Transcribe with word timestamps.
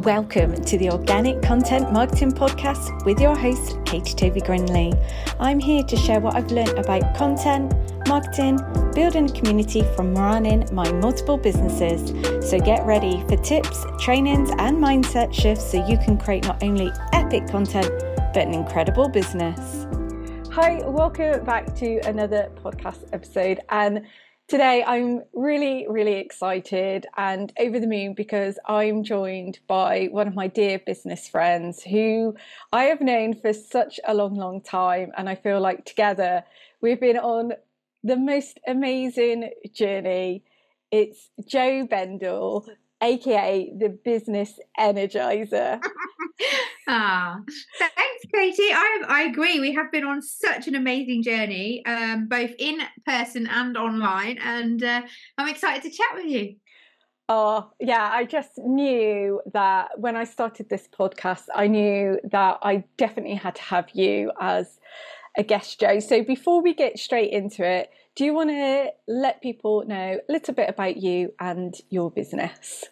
Welcome 0.00 0.64
to 0.64 0.78
the 0.78 0.90
Organic 0.90 1.42
Content 1.42 1.92
Marketing 1.92 2.32
Podcast 2.32 3.04
with 3.04 3.20
your 3.20 3.36
host, 3.36 3.76
Katie 3.84 4.14
Toby 4.14 4.40
Grinley. 4.40 4.96
I'm 5.38 5.58
here 5.58 5.82
to 5.82 5.96
share 5.96 6.20
what 6.20 6.36
I've 6.36 6.50
learned 6.50 6.78
about 6.78 7.14
content, 7.14 7.74
marketing, 8.08 8.58
building 8.94 9.28
a 9.28 9.32
community 9.32 9.82
from 9.94 10.14
running 10.14 10.66
my 10.72 10.90
multiple 10.92 11.36
businesses. 11.36 12.10
So 12.48 12.58
get 12.58 12.86
ready 12.86 13.22
for 13.28 13.36
tips, 13.36 13.84
trainings, 13.98 14.50
and 14.58 14.78
mindset 14.78 15.34
shifts 15.34 15.70
so 15.70 15.86
you 15.86 15.98
can 15.98 16.16
create 16.16 16.44
not 16.44 16.62
only 16.62 16.90
epic 17.12 17.48
content, 17.48 17.90
but 18.32 18.46
an 18.46 18.54
incredible 18.54 19.08
business. 19.08 19.86
Hi, 20.52 20.82
welcome 20.84 21.44
back 21.44 21.74
to 21.76 21.98
another 22.06 22.50
podcast 22.56 23.08
episode. 23.12 23.60
And 23.68 24.06
Today, 24.50 24.82
I'm 24.84 25.22
really, 25.32 25.86
really 25.88 26.14
excited 26.14 27.06
and 27.16 27.52
over 27.56 27.78
the 27.78 27.86
moon 27.86 28.14
because 28.14 28.58
I'm 28.66 29.04
joined 29.04 29.60
by 29.68 30.08
one 30.10 30.26
of 30.26 30.34
my 30.34 30.48
dear 30.48 30.80
business 30.80 31.28
friends 31.28 31.84
who 31.84 32.34
I 32.72 32.86
have 32.86 33.00
known 33.00 33.34
for 33.34 33.52
such 33.52 34.00
a 34.04 34.12
long, 34.12 34.34
long 34.34 34.60
time. 34.60 35.12
And 35.16 35.28
I 35.28 35.36
feel 35.36 35.60
like 35.60 35.84
together 35.84 36.42
we've 36.80 36.98
been 36.98 37.16
on 37.16 37.52
the 38.02 38.16
most 38.16 38.58
amazing 38.66 39.52
journey. 39.72 40.42
It's 40.90 41.30
Jo 41.46 41.86
Bendle, 41.86 42.66
aka 43.00 43.72
the 43.78 43.88
Business 43.88 44.58
Energizer. 44.76 45.80
Ah, 46.88 47.38
thanks, 47.78 48.24
Katie. 48.34 48.72
I 48.72 49.04
I 49.06 49.22
agree. 49.22 49.60
We 49.60 49.72
have 49.74 49.92
been 49.92 50.04
on 50.04 50.22
such 50.22 50.66
an 50.66 50.74
amazing 50.74 51.22
journey, 51.22 51.84
um, 51.86 52.26
both 52.26 52.50
in 52.58 52.80
person 53.06 53.46
and 53.46 53.76
online, 53.76 54.38
and 54.42 54.82
uh, 54.82 55.02
I'm 55.38 55.48
excited 55.48 55.82
to 55.82 55.96
chat 55.96 56.08
with 56.14 56.26
you. 56.26 56.56
Oh, 57.28 57.70
yeah, 57.78 58.10
I 58.12 58.24
just 58.24 58.58
knew 58.58 59.40
that 59.52 60.00
when 60.00 60.16
I 60.16 60.24
started 60.24 60.68
this 60.68 60.88
podcast, 60.88 61.44
I 61.54 61.68
knew 61.68 62.18
that 62.24 62.58
I 62.60 62.82
definitely 62.96 63.36
had 63.36 63.54
to 63.54 63.62
have 63.62 63.90
you 63.90 64.32
as 64.40 64.80
a 65.36 65.44
guest, 65.44 65.78
Jo. 65.78 66.00
So 66.00 66.24
before 66.24 66.60
we 66.60 66.74
get 66.74 66.98
straight 66.98 67.30
into 67.30 67.64
it, 67.64 67.90
do 68.16 68.24
you 68.24 68.34
want 68.34 68.50
to 68.50 68.92
let 69.06 69.42
people 69.42 69.84
know 69.86 70.18
a 70.28 70.32
little 70.32 70.54
bit 70.54 70.68
about 70.68 70.96
you 70.96 71.32
and 71.38 71.72
your 71.88 72.10
business? 72.10 72.84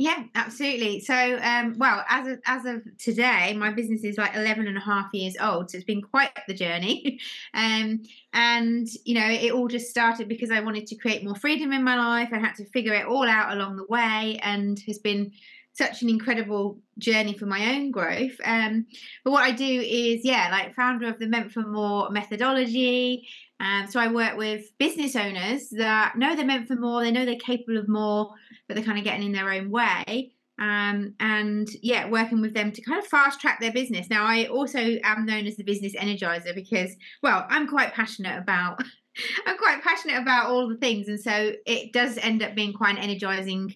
Yeah, 0.00 0.22
absolutely. 0.36 1.00
So, 1.00 1.40
um, 1.42 1.74
well, 1.76 2.04
as 2.08 2.28
of, 2.28 2.38
as 2.46 2.64
of 2.66 2.82
today, 2.98 3.52
my 3.54 3.72
business 3.72 4.04
is 4.04 4.16
like 4.16 4.32
11 4.36 4.68
and 4.68 4.76
a 4.76 4.80
half 4.80 5.12
years 5.12 5.34
old. 5.40 5.70
So 5.70 5.76
it's 5.76 5.84
been 5.84 6.02
quite 6.02 6.30
the 6.46 6.54
journey. 6.54 7.18
um, 7.54 8.02
and, 8.32 8.86
you 9.04 9.14
know, 9.14 9.26
it 9.28 9.50
all 9.50 9.66
just 9.66 9.90
started 9.90 10.28
because 10.28 10.52
I 10.52 10.60
wanted 10.60 10.86
to 10.86 10.94
create 10.94 11.24
more 11.24 11.34
freedom 11.34 11.72
in 11.72 11.82
my 11.82 11.96
life. 11.96 12.28
I 12.32 12.38
had 12.38 12.54
to 12.56 12.64
figure 12.66 12.94
it 12.94 13.06
all 13.06 13.28
out 13.28 13.52
along 13.52 13.74
the 13.76 13.86
way 13.88 14.38
and 14.44 14.78
has 14.86 14.98
been 14.98 15.32
such 15.72 16.02
an 16.02 16.08
incredible 16.08 16.78
journey 16.98 17.34
for 17.34 17.46
my 17.46 17.74
own 17.74 17.90
growth. 17.90 18.36
Um, 18.44 18.86
but 19.24 19.32
what 19.32 19.42
I 19.42 19.50
do 19.50 19.64
is, 19.64 20.24
yeah, 20.24 20.48
like 20.52 20.76
founder 20.76 21.08
of 21.08 21.18
the 21.18 21.26
Meant 21.26 21.50
for 21.50 21.62
More 21.62 22.08
methodology. 22.10 23.26
Um, 23.60 23.86
so 23.88 23.98
I 23.98 24.12
work 24.12 24.36
with 24.36 24.76
business 24.78 25.16
owners 25.16 25.68
that 25.70 26.16
know 26.16 26.36
they're 26.36 26.46
meant 26.46 26.68
for 26.68 26.76
more, 26.76 27.02
they 27.02 27.10
know 27.10 27.24
they're 27.24 27.36
capable 27.36 27.78
of 27.78 27.88
more, 27.88 28.32
but 28.66 28.74
they're 28.74 28.84
kind 28.84 28.98
of 28.98 29.04
getting 29.04 29.26
in 29.26 29.32
their 29.32 29.50
own 29.50 29.70
way. 29.70 30.32
Um, 30.60 31.14
and 31.20 31.68
yeah, 31.82 32.08
working 32.08 32.40
with 32.40 32.54
them 32.54 32.72
to 32.72 32.82
kind 32.82 32.98
of 32.98 33.06
fast 33.06 33.40
track 33.40 33.60
their 33.60 33.72
business. 33.72 34.10
Now, 34.10 34.24
I 34.24 34.46
also 34.46 34.96
am 35.04 35.24
known 35.24 35.46
as 35.46 35.56
the 35.56 35.62
business 35.62 35.94
energizer 35.94 36.54
because, 36.54 36.94
well, 37.22 37.46
I'm 37.48 37.68
quite 37.68 37.94
passionate 37.94 38.38
about. 38.38 38.82
I'm 39.46 39.58
quite 39.58 39.82
passionate 39.82 40.18
about 40.18 40.46
all 40.46 40.68
the 40.68 40.76
things, 40.76 41.08
and 41.08 41.20
so 41.20 41.52
it 41.66 41.92
does 41.92 42.18
end 42.18 42.42
up 42.42 42.54
being 42.54 42.72
quite 42.72 42.96
an 42.96 43.02
energizing 43.02 43.74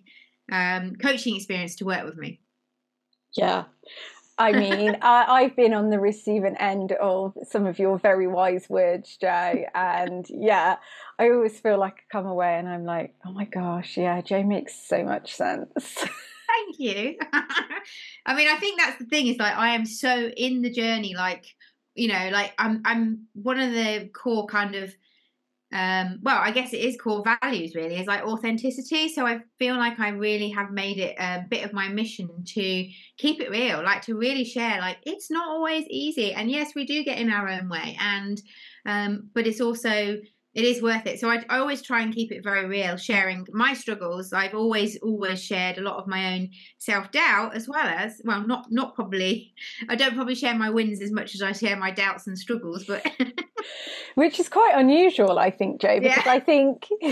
um, 0.53 0.94
coaching 0.97 1.34
experience 1.34 1.77
to 1.77 1.84
work 1.84 2.05
with 2.05 2.16
me. 2.16 2.41
Yeah. 3.36 3.64
I 4.43 4.53
mean, 4.59 4.99
I, 5.03 5.43
have 5.43 5.55
been 5.55 5.72
on 5.72 5.91
the 5.91 6.00
receiving 6.00 6.56
end 6.56 6.91
of 6.93 7.37
some 7.49 7.65
of 7.65 7.78
your 7.78 7.97
very 7.97 8.27
wise 8.27 8.69
words, 8.69 9.16
Jay. 9.16 9.69
And 9.72 10.27
yeah, 10.28 10.78
I 11.16 11.31
always 11.31 11.61
feel 11.61 11.78
like 11.78 11.94
I 11.94 12.03
come 12.11 12.27
away 12.27 12.59
and 12.59 12.69
I'm 12.69 12.84
like, 12.84 13.15
oh 13.25 13.31
my 13.31 13.44
gosh, 13.44 13.97
yeah, 13.97 14.21
Jay 14.21 14.43
makes 14.43 14.75
so 14.75 15.05
much 15.05 15.37
sense. 15.37 15.71
Thank 15.77 16.78
you. 16.78 17.16
I 18.27 18.34
mean, 18.34 18.49
I 18.49 18.56
think 18.59 18.81
that's 18.81 18.99
the 18.99 19.05
thing 19.05 19.28
is 19.28 19.39
like 19.39 19.56
I 19.56 19.77
am 19.77 19.87
so 19.87 20.28
in 20.37 20.62
the 20.62 20.71
journey, 20.71 21.15
like, 21.15 21.45
you 21.95 22.09
know, 22.09 22.31
like 22.33 22.53
I'm 22.59 22.83
I'm 22.84 23.28
one 23.34 23.61
of 23.61 23.72
the 23.72 24.11
core 24.12 24.47
kind 24.47 24.75
of 24.75 24.93
um, 25.72 26.19
well, 26.22 26.38
I 26.38 26.50
guess 26.50 26.72
it 26.72 26.81
is 26.81 26.97
core 27.00 27.25
values 27.43 27.75
really, 27.75 27.97
is 27.97 28.06
like 28.06 28.22
authenticity. 28.22 29.09
So 29.09 29.27
I 29.27 29.41
feel 29.59 29.77
like 29.77 29.99
I 29.99 30.10
really 30.10 30.50
have 30.50 30.71
made 30.71 30.99
it 30.99 31.16
a 31.19 31.44
bit 31.49 31.65
of 31.65 31.72
my 31.72 31.88
mission 31.88 32.28
to 32.55 32.88
keep 33.19 33.41
it 33.41 33.50
real, 33.50 33.83
like 33.83 34.03
to 34.03 34.15
really 34.15 34.44
share, 34.44 34.81
like 34.81 34.99
it's 35.05 35.31
not 35.31 35.49
always 35.49 35.87
easy. 35.88 36.33
And 36.33 36.50
yes, 36.50 36.75
we 36.75 36.84
do 36.84 37.05
get 37.05 37.19
in 37.19 37.31
our 37.31 37.49
own 37.49 37.69
way. 37.69 37.97
And, 38.00 38.41
um, 38.84 39.31
but 39.34 39.47
it's 39.47 39.60
also, 39.60 40.19
it 40.55 40.65
is 40.65 40.83
worth 40.83 41.07
it. 41.07 41.19
So 41.19 41.31
I, 41.31 41.43
I 41.49 41.59
always 41.59 41.81
try 41.81 42.03
and 42.03 42.15
keep 42.15 42.31
it 42.31 42.45
very 42.45 42.67
real, 42.67 42.97
sharing 42.97 43.47
my 43.53 43.73
struggles. 43.73 44.33
I've 44.33 44.55
always, 44.55 44.99
always 44.99 45.43
shared 45.43 45.79
a 45.79 45.81
lot 45.81 45.97
of 45.97 46.07
my 46.07 46.35
own 46.35 46.51
self 46.79 47.11
doubt 47.11 47.57
as 47.57 47.67
well 47.69 47.87
as, 47.87 48.21
well, 48.25 48.47
not, 48.47 48.67
not 48.71 48.95
probably, 48.95 49.55
I 49.89 49.97
don't 49.97 50.15
probably 50.15 50.35
share 50.35 50.55
my 50.55 50.69
wins 50.69 51.01
as 51.01 51.11
much 51.11 51.35
as 51.35 51.43
I 51.43 51.53
share 51.53 51.77
my 51.77 51.91
doubts 51.91 52.27
and 52.27 52.39
struggles, 52.39 52.85
but. 52.85 53.07
which 54.15 54.39
is 54.39 54.49
quite 54.49 54.75
unusual, 54.77 55.39
I 55.39 55.51
think, 55.51 55.81
Jo, 55.81 56.01
because 56.01 56.25
yeah. 56.27 56.33
I 56.33 56.41
think 56.41 56.87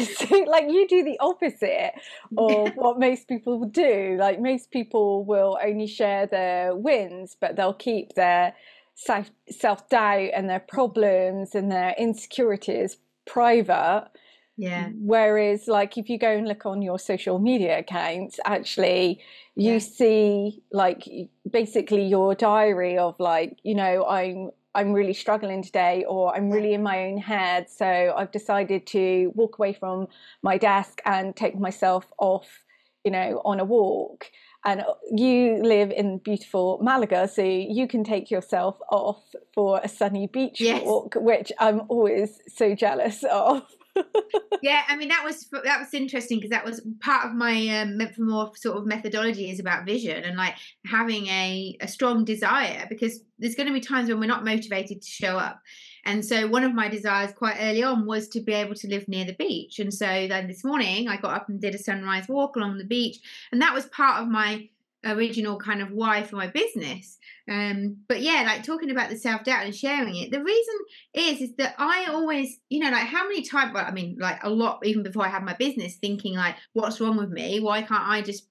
like 0.46 0.64
you 0.68 0.86
do 0.88 1.02
the 1.02 1.18
opposite 1.20 1.92
of 2.36 2.72
what 2.74 3.00
most 3.00 3.26
people 3.26 3.64
do. 3.64 4.16
Like 4.18 4.40
most 4.40 4.70
people 4.70 5.24
will 5.24 5.58
only 5.64 5.86
share 5.86 6.26
their 6.26 6.74
wins, 6.74 7.36
but 7.40 7.56
they'll 7.56 7.72
keep 7.72 8.14
their 8.14 8.54
self 8.94 9.88
doubt 9.88 10.30
and 10.34 10.48
their 10.48 10.60
problems 10.60 11.54
and 11.54 11.72
their 11.72 11.94
insecurities 11.98 12.98
private. 13.32 14.08
Yeah. 14.56 14.90
Whereas, 14.94 15.68
like, 15.68 15.96
if 15.96 16.10
you 16.10 16.18
go 16.18 16.30
and 16.30 16.46
look 16.46 16.66
on 16.66 16.82
your 16.82 16.98
social 16.98 17.38
media 17.38 17.78
accounts, 17.78 18.38
actually, 18.44 19.22
you 19.56 19.74
yeah. 19.74 19.78
see 19.78 20.62
like 20.72 21.08
basically 21.50 22.04
your 22.06 22.34
diary 22.34 22.98
of 22.98 23.14
like, 23.18 23.58
you 23.62 23.74
know, 23.74 24.06
I'm 24.06 24.50
I'm 24.74 24.92
really 24.92 25.14
struggling 25.14 25.62
today 25.62 26.04
or 26.08 26.34
I'm 26.34 26.50
really 26.50 26.74
in 26.74 26.82
my 26.82 27.06
own 27.06 27.18
head. 27.18 27.68
So 27.68 28.14
I've 28.16 28.30
decided 28.30 28.86
to 28.88 29.32
walk 29.34 29.58
away 29.58 29.72
from 29.72 30.06
my 30.42 30.58
desk 30.58 31.00
and 31.04 31.34
take 31.34 31.58
myself 31.58 32.04
off, 32.18 32.48
you 33.04 33.10
know, 33.10 33.42
on 33.44 33.58
a 33.58 33.64
walk. 33.64 34.30
And 34.64 34.82
you 35.10 35.62
live 35.62 35.90
in 35.90 36.18
beautiful 36.18 36.78
Malaga, 36.82 37.28
so 37.28 37.42
you 37.42 37.88
can 37.88 38.04
take 38.04 38.30
yourself 38.30 38.78
off 38.90 39.22
for 39.54 39.80
a 39.82 39.88
sunny 39.88 40.26
beach 40.26 40.60
yes. 40.60 40.82
walk, 40.84 41.14
which 41.16 41.50
I'm 41.58 41.82
always 41.88 42.38
so 42.48 42.74
jealous 42.74 43.24
of 43.24 43.62
yeah, 44.62 44.82
I 44.88 44.96
mean 44.96 45.08
that 45.08 45.24
was 45.24 45.48
that 45.64 45.80
was 45.80 45.94
interesting 45.94 46.38
because 46.38 46.50
that 46.50 46.64
was 46.64 46.80
part 47.00 47.26
of 47.26 47.34
my 47.34 47.80
um, 47.80 47.96
meant 47.96 48.14
for 48.14 48.22
more 48.22 48.52
sort 48.56 48.76
of 48.78 48.86
methodology 48.86 49.50
is 49.50 49.60
about 49.60 49.86
vision 49.86 50.24
and 50.24 50.36
like 50.36 50.54
having 50.86 51.26
a 51.26 51.76
a 51.80 51.88
strong 51.88 52.24
desire 52.24 52.86
because 52.88 53.20
there's 53.38 53.54
going 53.54 53.66
to 53.66 53.72
be 53.72 53.80
times 53.80 54.08
when 54.08 54.20
we're 54.20 54.26
not 54.26 54.44
motivated 54.44 55.02
to 55.02 55.08
show 55.08 55.38
up. 55.38 55.60
And 56.04 56.24
so 56.24 56.48
one 56.48 56.64
of 56.64 56.74
my 56.74 56.88
desires 56.88 57.32
quite 57.32 57.58
early 57.60 57.82
on 57.82 58.06
was 58.06 58.28
to 58.28 58.40
be 58.40 58.52
able 58.52 58.74
to 58.76 58.88
live 58.88 59.06
near 59.08 59.24
the 59.24 59.34
beach. 59.34 59.78
And 59.78 59.92
so 59.92 60.06
then 60.06 60.46
this 60.46 60.64
morning 60.64 61.08
I 61.08 61.16
got 61.16 61.34
up 61.34 61.48
and 61.48 61.60
did 61.60 61.74
a 61.74 61.78
sunrise 61.78 62.28
walk 62.28 62.56
along 62.56 62.78
the 62.78 62.84
beach, 62.84 63.18
and 63.52 63.60
that 63.62 63.74
was 63.74 63.86
part 63.86 64.22
of 64.22 64.28
my 64.28 64.68
original 65.04 65.58
kind 65.58 65.80
of 65.80 65.90
why 65.90 66.22
for 66.22 66.36
my 66.36 66.46
business. 66.46 67.18
Um, 67.50 67.96
but 68.08 68.20
yeah, 68.20 68.42
like 68.46 68.64
talking 68.64 68.90
about 68.90 69.10
the 69.10 69.16
self 69.16 69.44
doubt 69.44 69.64
and 69.64 69.74
sharing 69.74 70.16
it. 70.16 70.30
The 70.30 70.42
reason 70.42 70.74
is 71.14 71.40
is 71.40 71.56
that 71.56 71.74
I 71.78 72.06
always, 72.06 72.58
you 72.68 72.80
know, 72.80 72.90
like 72.90 73.06
how 73.06 73.24
many 73.24 73.42
times? 73.42 73.72
Well, 73.74 73.84
I 73.84 73.90
mean, 73.90 74.16
like 74.18 74.42
a 74.44 74.50
lot 74.50 74.80
even 74.84 75.02
before 75.02 75.24
I 75.24 75.28
had 75.28 75.42
my 75.42 75.54
business, 75.54 75.96
thinking 75.96 76.34
like, 76.34 76.56
what's 76.72 77.00
wrong 77.00 77.16
with 77.16 77.30
me? 77.30 77.60
Why 77.60 77.82
can't 77.82 78.06
I 78.06 78.22
just, 78.22 78.46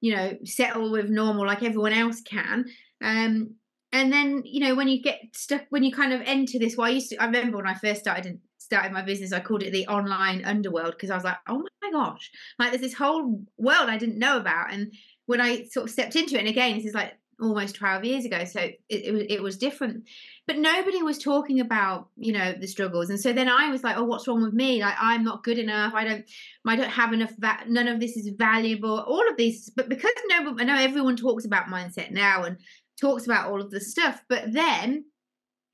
you 0.00 0.14
know, 0.14 0.36
settle 0.44 0.90
with 0.90 1.08
normal 1.08 1.46
like 1.46 1.62
everyone 1.62 1.92
else 1.92 2.20
can? 2.20 2.66
Um, 3.02 3.54
and 3.94 4.12
then 4.12 4.42
you 4.44 4.60
know 4.60 4.74
when 4.74 4.88
you 4.88 5.00
get 5.00 5.20
stuck, 5.32 5.62
when 5.70 5.84
you 5.84 5.92
kind 5.92 6.12
of 6.12 6.20
enter 6.26 6.58
this. 6.58 6.76
Well, 6.76 6.88
I 6.88 6.90
used 6.90 7.10
to. 7.10 7.16
I 7.16 7.26
remember 7.26 7.56
when 7.56 7.66
I 7.66 7.74
first 7.74 8.00
started 8.00 8.40
started 8.58 8.92
my 8.92 9.02
business, 9.02 9.32
I 9.32 9.40
called 9.40 9.62
it 9.62 9.72
the 9.72 9.86
online 9.86 10.44
underworld 10.44 10.94
because 10.94 11.10
I 11.10 11.14
was 11.14 11.24
like, 11.24 11.36
oh 11.48 11.62
my 11.82 11.90
gosh, 11.92 12.30
like 12.58 12.70
there's 12.70 12.82
this 12.82 12.94
whole 12.94 13.40
world 13.56 13.88
I 13.88 13.96
didn't 13.96 14.18
know 14.18 14.36
about, 14.36 14.72
and 14.72 14.92
when 15.26 15.40
I 15.40 15.64
sort 15.70 15.86
of 15.86 15.90
stepped 15.92 16.16
into 16.16 16.34
it, 16.34 16.40
and 16.40 16.48
again, 16.48 16.76
this 16.76 16.86
is 16.86 16.94
like 16.94 17.14
almost 17.40 17.76
12 17.76 18.04
years 18.04 18.24
ago, 18.24 18.44
so 18.44 18.60
it, 18.60 18.80
it, 18.88 19.30
it 19.30 19.42
was 19.42 19.56
different. 19.56 20.04
But 20.46 20.58
nobody 20.58 21.02
was 21.02 21.18
talking 21.18 21.60
about, 21.60 22.08
you 22.16 22.32
know, 22.32 22.52
the 22.52 22.66
struggles. 22.66 23.10
And 23.10 23.18
so 23.18 23.32
then 23.32 23.48
I 23.48 23.70
was 23.70 23.82
like, 23.82 23.96
oh, 23.96 24.04
what's 24.04 24.28
wrong 24.28 24.42
with 24.42 24.52
me? 24.52 24.80
Like, 24.82 24.94
I'm 25.00 25.24
not 25.24 25.42
good 25.42 25.58
enough. 25.58 25.94
I 25.94 26.04
don't, 26.04 26.24
I 26.66 26.76
don't 26.76 26.90
have 26.90 27.12
enough, 27.12 27.32
va- 27.38 27.64
none 27.66 27.88
of 27.88 27.98
this 27.98 28.16
is 28.16 28.28
valuable, 28.36 29.00
all 29.00 29.28
of 29.28 29.36
these. 29.36 29.70
But 29.74 29.88
because 29.88 30.12
no, 30.28 30.54
I 30.58 30.64
know 30.64 30.76
everyone 30.76 31.16
talks 31.16 31.44
about 31.44 31.66
mindset 31.66 32.10
now 32.10 32.44
and 32.44 32.58
talks 33.00 33.26
about 33.26 33.50
all 33.50 33.60
of 33.60 33.70
the 33.70 33.80
stuff, 33.80 34.22
but 34.28 34.52
then 34.52 35.04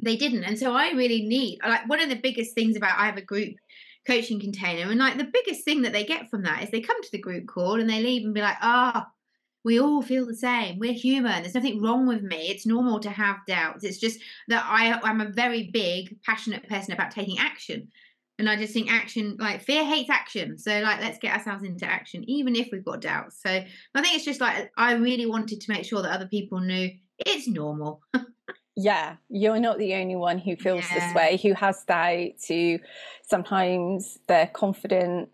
they 0.02 0.17
didn't. 0.17 0.44
And 0.44 0.58
so 0.58 0.72
I 0.75 0.90
really 0.90 1.22
need, 1.22 1.58
like, 1.67 1.88
one 1.88 2.00
of 2.00 2.08
the 2.08 2.17
biggest 2.17 2.55
things 2.55 2.76
about, 2.76 2.99
I 2.99 3.06
have 3.06 3.17
a 3.17 3.22
group 3.22 3.55
coaching 4.06 4.40
container. 4.40 4.90
And 4.90 4.99
like 4.99 5.19
the 5.19 5.31
biggest 5.32 5.64
thing 5.64 5.82
that 5.82 5.93
they 5.93 6.05
get 6.05 6.31
from 6.31 6.43
that 6.43 6.62
is 6.62 6.70
they 6.70 6.81
come 6.81 7.00
to 7.02 7.12
the 7.12 7.19
group 7.19 7.46
call 7.46 7.81
and 7.81 7.88
they 7.88 8.02
leave 8.02 8.25
and 8.25 8.34
be 8.34 8.40
like, 8.40 8.56
ah, 8.61 9.06
oh, 9.06 9.11
we 9.62 9.78
all 9.78 10.00
feel 10.00 10.26
the 10.26 10.34
same. 10.34 10.78
We're 10.78 10.94
human. 10.94 11.43
There's 11.43 11.55
nothing 11.55 11.82
wrong 11.82 12.06
with 12.06 12.22
me. 12.22 12.49
It's 12.49 12.67
normal 12.67 12.99
to 13.00 13.11
have 13.11 13.44
doubts. 13.46 13.84
It's 13.84 13.99
just 13.99 14.19
that 14.49 14.64
I, 14.67 14.99
I'm 15.02 15.20
a 15.20 15.28
very 15.28 15.70
big, 15.70 16.17
passionate 16.22 16.67
person 16.69 16.94
about 16.94 17.11
taking 17.11 17.38
action. 17.38 17.88
And 18.38 18.49
I 18.49 18.56
just 18.56 18.72
think 18.72 18.90
action, 18.90 19.37
like 19.38 19.61
fear 19.61 19.84
hates 19.84 20.08
action. 20.08 20.56
So, 20.56 20.81
like, 20.81 21.02
let's 21.02 21.19
get 21.19 21.34
ourselves 21.34 21.62
into 21.62 21.84
action, 21.84 22.25
even 22.26 22.56
if 22.56 22.70
we've 22.72 22.82
got 22.82 23.02
doubts. 23.02 23.43
So, 23.43 23.50
I 23.50 24.00
think 24.00 24.17
it's 24.17 24.25
just 24.25 24.40
like 24.40 24.72
I 24.78 24.94
really 24.94 25.26
wanted 25.26 25.61
to 25.61 25.70
make 25.70 25.84
sure 25.84 26.00
that 26.00 26.11
other 26.11 26.26
people 26.26 26.58
knew 26.58 26.88
it's 27.26 27.49
normal. 27.49 28.02
yeah, 28.76 29.17
you're 29.28 29.61
not 29.61 29.78
the 29.78 29.94
only 29.94 30.17
one 30.17 30.38
who 30.38 30.56
feels 30.56 30.84
yeah. 30.90 30.99
this 30.99 31.14
way, 31.14 31.40
who 31.43 31.55
has 31.55 31.84
doubts, 31.84 32.46
who 32.46 32.78
sometimes 33.26 34.19
their 34.26 34.46
confidence, 34.46 35.28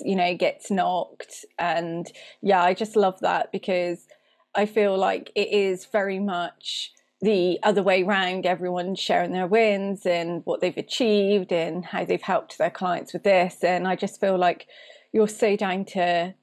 you 0.00 0.16
know, 0.16 0.34
gets 0.36 0.70
knocked. 0.70 1.44
And 1.58 2.10
yeah, 2.42 2.62
I 2.62 2.74
just 2.74 2.96
love 2.96 3.18
that 3.20 3.52
because 3.52 4.06
I 4.54 4.66
feel 4.66 4.96
like 4.96 5.30
it 5.34 5.48
is 5.48 5.86
very 5.86 6.18
much 6.18 6.92
the 7.20 7.58
other 7.62 7.82
way 7.82 8.02
round 8.02 8.44
everyone 8.44 8.94
sharing 8.94 9.32
their 9.32 9.46
wins 9.46 10.04
and 10.04 10.42
what 10.44 10.60
they've 10.60 10.76
achieved 10.76 11.52
and 11.52 11.84
how 11.84 12.04
they've 12.04 12.20
helped 12.20 12.58
their 12.58 12.70
clients 12.70 13.14
with 13.14 13.22
this 13.22 13.64
and 13.64 13.88
i 13.88 13.96
just 13.96 14.20
feel 14.20 14.36
like 14.36 14.66
you're 15.12 15.26
so 15.26 15.56
down 15.56 15.86
to 15.86 16.34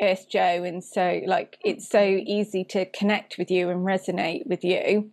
earth 0.00 0.28
jo 0.28 0.38
and 0.38 0.82
so 0.82 1.20
like 1.26 1.58
it's 1.64 1.88
so 1.88 2.02
easy 2.02 2.64
to 2.64 2.86
connect 2.86 3.38
with 3.38 3.50
you 3.50 3.68
and 3.70 3.80
resonate 3.80 4.46
with 4.46 4.64
you 4.64 5.10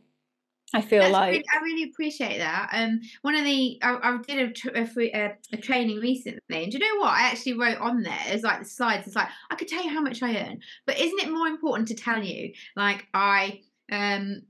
I 0.74 0.82
feel 0.82 1.02
That's 1.02 1.14
like 1.14 1.32
really, 1.32 1.46
I 1.56 1.64
really 1.64 1.84
appreciate 1.84 2.40
that. 2.40 2.70
Um, 2.74 3.00
one 3.22 3.36
of 3.36 3.46
the 3.46 3.80
I, 3.82 4.00
I 4.04 4.18
did 4.18 4.66
a, 4.66 4.80
a, 4.82 5.12
a, 5.16 5.38
a, 5.54 5.58
training 5.58 6.00
recently, 6.00 6.42
and 6.50 6.72
do 6.72 6.78
you 6.78 6.80
know 6.80 7.02
what? 7.02 7.14
I 7.14 7.30
actually 7.30 7.54
wrote 7.54 7.78
on 7.78 8.04
there. 8.04 8.20
It's 8.28 8.44
like 8.44 8.60
the 8.60 8.66
slides. 8.66 9.08
It's 9.08 9.16
like 9.16 9.30
I 9.50 9.56
could 9.56 9.70
tell 9.70 9.82
you 9.82 9.90
how 9.90 10.02
much 10.02 10.22
I 10.22 10.36
earn, 10.36 10.60
but 10.86 11.00
isn't 11.00 11.22
it 11.22 11.32
more 11.32 11.48
important 11.48 11.88
to 11.88 11.96
tell 11.96 12.22
you 12.22 12.52
like 12.76 13.08
I 13.14 13.62
um 13.92 14.42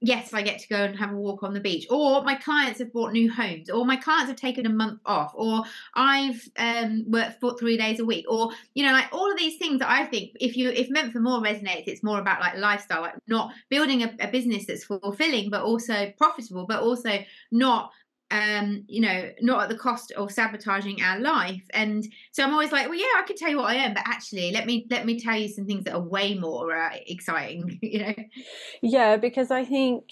yes, 0.00 0.32
I 0.32 0.42
get 0.42 0.58
to 0.60 0.68
go 0.68 0.76
and 0.76 0.96
have 0.96 1.12
a 1.12 1.16
walk 1.16 1.42
on 1.42 1.54
the 1.54 1.60
beach, 1.60 1.86
or 1.90 2.22
my 2.22 2.34
clients 2.34 2.78
have 2.78 2.92
bought 2.92 3.12
new 3.12 3.30
homes, 3.30 3.70
or 3.70 3.84
my 3.84 3.96
clients 3.96 4.28
have 4.28 4.36
taken 4.36 4.66
a 4.66 4.70
month 4.70 5.00
off, 5.06 5.32
or 5.34 5.64
I've 5.94 6.48
um, 6.56 7.04
worked 7.08 7.40
for 7.40 7.56
three 7.58 7.76
days 7.76 8.00
a 8.00 8.04
week, 8.04 8.26
or 8.28 8.50
you 8.74 8.84
know, 8.84 8.92
like 8.92 9.08
all 9.12 9.30
of 9.30 9.38
these 9.38 9.58
things 9.58 9.78
that 9.80 9.90
I 9.90 10.04
think 10.04 10.32
if 10.40 10.56
you 10.56 10.70
if 10.70 10.90
meant 10.90 11.12
for 11.12 11.20
more 11.20 11.40
resonates, 11.40 11.84
it's 11.86 12.02
more 12.02 12.20
about 12.20 12.40
like 12.40 12.56
lifestyle, 12.56 13.02
like 13.02 13.14
not 13.28 13.52
building 13.70 14.02
a, 14.02 14.14
a 14.20 14.28
business 14.28 14.66
that's 14.66 14.84
fulfilling 14.84 15.50
but 15.50 15.62
also 15.62 16.12
profitable, 16.16 16.66
but 16.66 16.82
also 16.82 17.18
not 17.50 17.90
um, 18.34 18.84
you 18.88 19.00
know, 19.00 19.30
not 19.40 19.62
at 19.62 19.68
the 19.68 19.78
cost 19.78 20.10
of 20.12 20.32
sabotaging 20.32 21.00
our 21.00 21.20
life. 21.20 21.62
And 21.72 22.04
so 22.32 22.42
I'm 22.42 22.52
always 22.52 22.72
like, 22.72 22.88
well, 22.88 22.98
yeah, 22.98 23.06
I 23.16 23.22
could 23.24 23.36
tell 23.36 23.48
you 23.48 23.58
what 23.58 23.70
I 23.70 23.76
am, 23.76 23.94
but 23.94 24.02
actually, 24.04 24.50
let 24.50 24.66
me 24.66 24.86
let 24.90 25.06
me 25.06 25.20
tell 25.20 25.36
you 25.36 25.46
some 25.46 25.66
things 25.66 25.84
that 25.84 25.94
are 25.94 26.02
way 26.02 26.34
more 26.34 26.76
uh, 26.76 26.96
exciting. 27.06 27.78
You 27.94 28.00
know? 28.00 28.14
Yeah, 28.82 29.16
because 29.18 29.52
I 29.52 29.64
think 29.64 30.10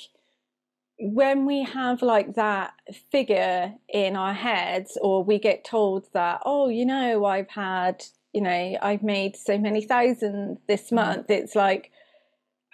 when 1.01 1.47
we 1.47 1.65
have 1.65 2.01
like 2.01 2.35
that 2.35 2.75
figure 3.11 3.75
in 3.89 4.15
our 4.15 4.35
heads, 4.35 4.97
or 5.01 5.25
we 5.25 5.41
get 5.41 5.65
told 5.65 6.07
that, 6.13 6.43
oh, 6.45 6.69
you 6.69 6.87
know, 6.87 7.25
I've 7.25 7.49
had, 7.49 8.05
you 8.33 8.41
know, 8.41 8.77
I've 8.81 9.03
made 9.03 9.35
so 9.35 9.59
many 9.59 9.83
thousand 9.85 10.59
this 10.69 10.87
mm-hmm. 10.87 10.97
month. 10.97 11.31
It's 11.31 11.57
like, 11.57 11.91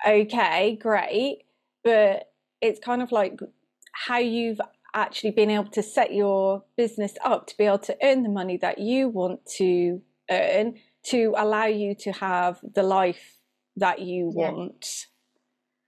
okay, 0.06 0.77
great, 0.77 1.45
but 1.85 2.31
it's 2.61 2.81
kind 2.81 3.00
of 3.00 3.12
like 3.12 3.41
how 3.93 4.19
you've 4.19 4.61
actually 4.94 5.31
being 5.31 5.50
able 5.50 5.70
to 5.70 5.82
set 5.82 6.12
your 6.12 6.64
business 6.76 7.14
up 7.25 7.46
to 7.46 7.56
be 7.56 7.64
able 7.64 7.79
to 7.79 7.96
earn 8.02 8.23
the 8.23 8.29
money 8.29 8.56
that 8.56 8.79
you 8.79 9.08
want 9.08 9.44
to 9.46 10.00
earn 10.31 10.75
to 11.05 11.35
allow 11.37 11.67
you 11.67 11.94
to 11.94 12.12
have 12.12 12.58
the 12.75 12.82
life 12.82 13.37
that 13.76 14.00
you 14.00 14.32
yeah. 14.37 14.50
want. 14.50 15.06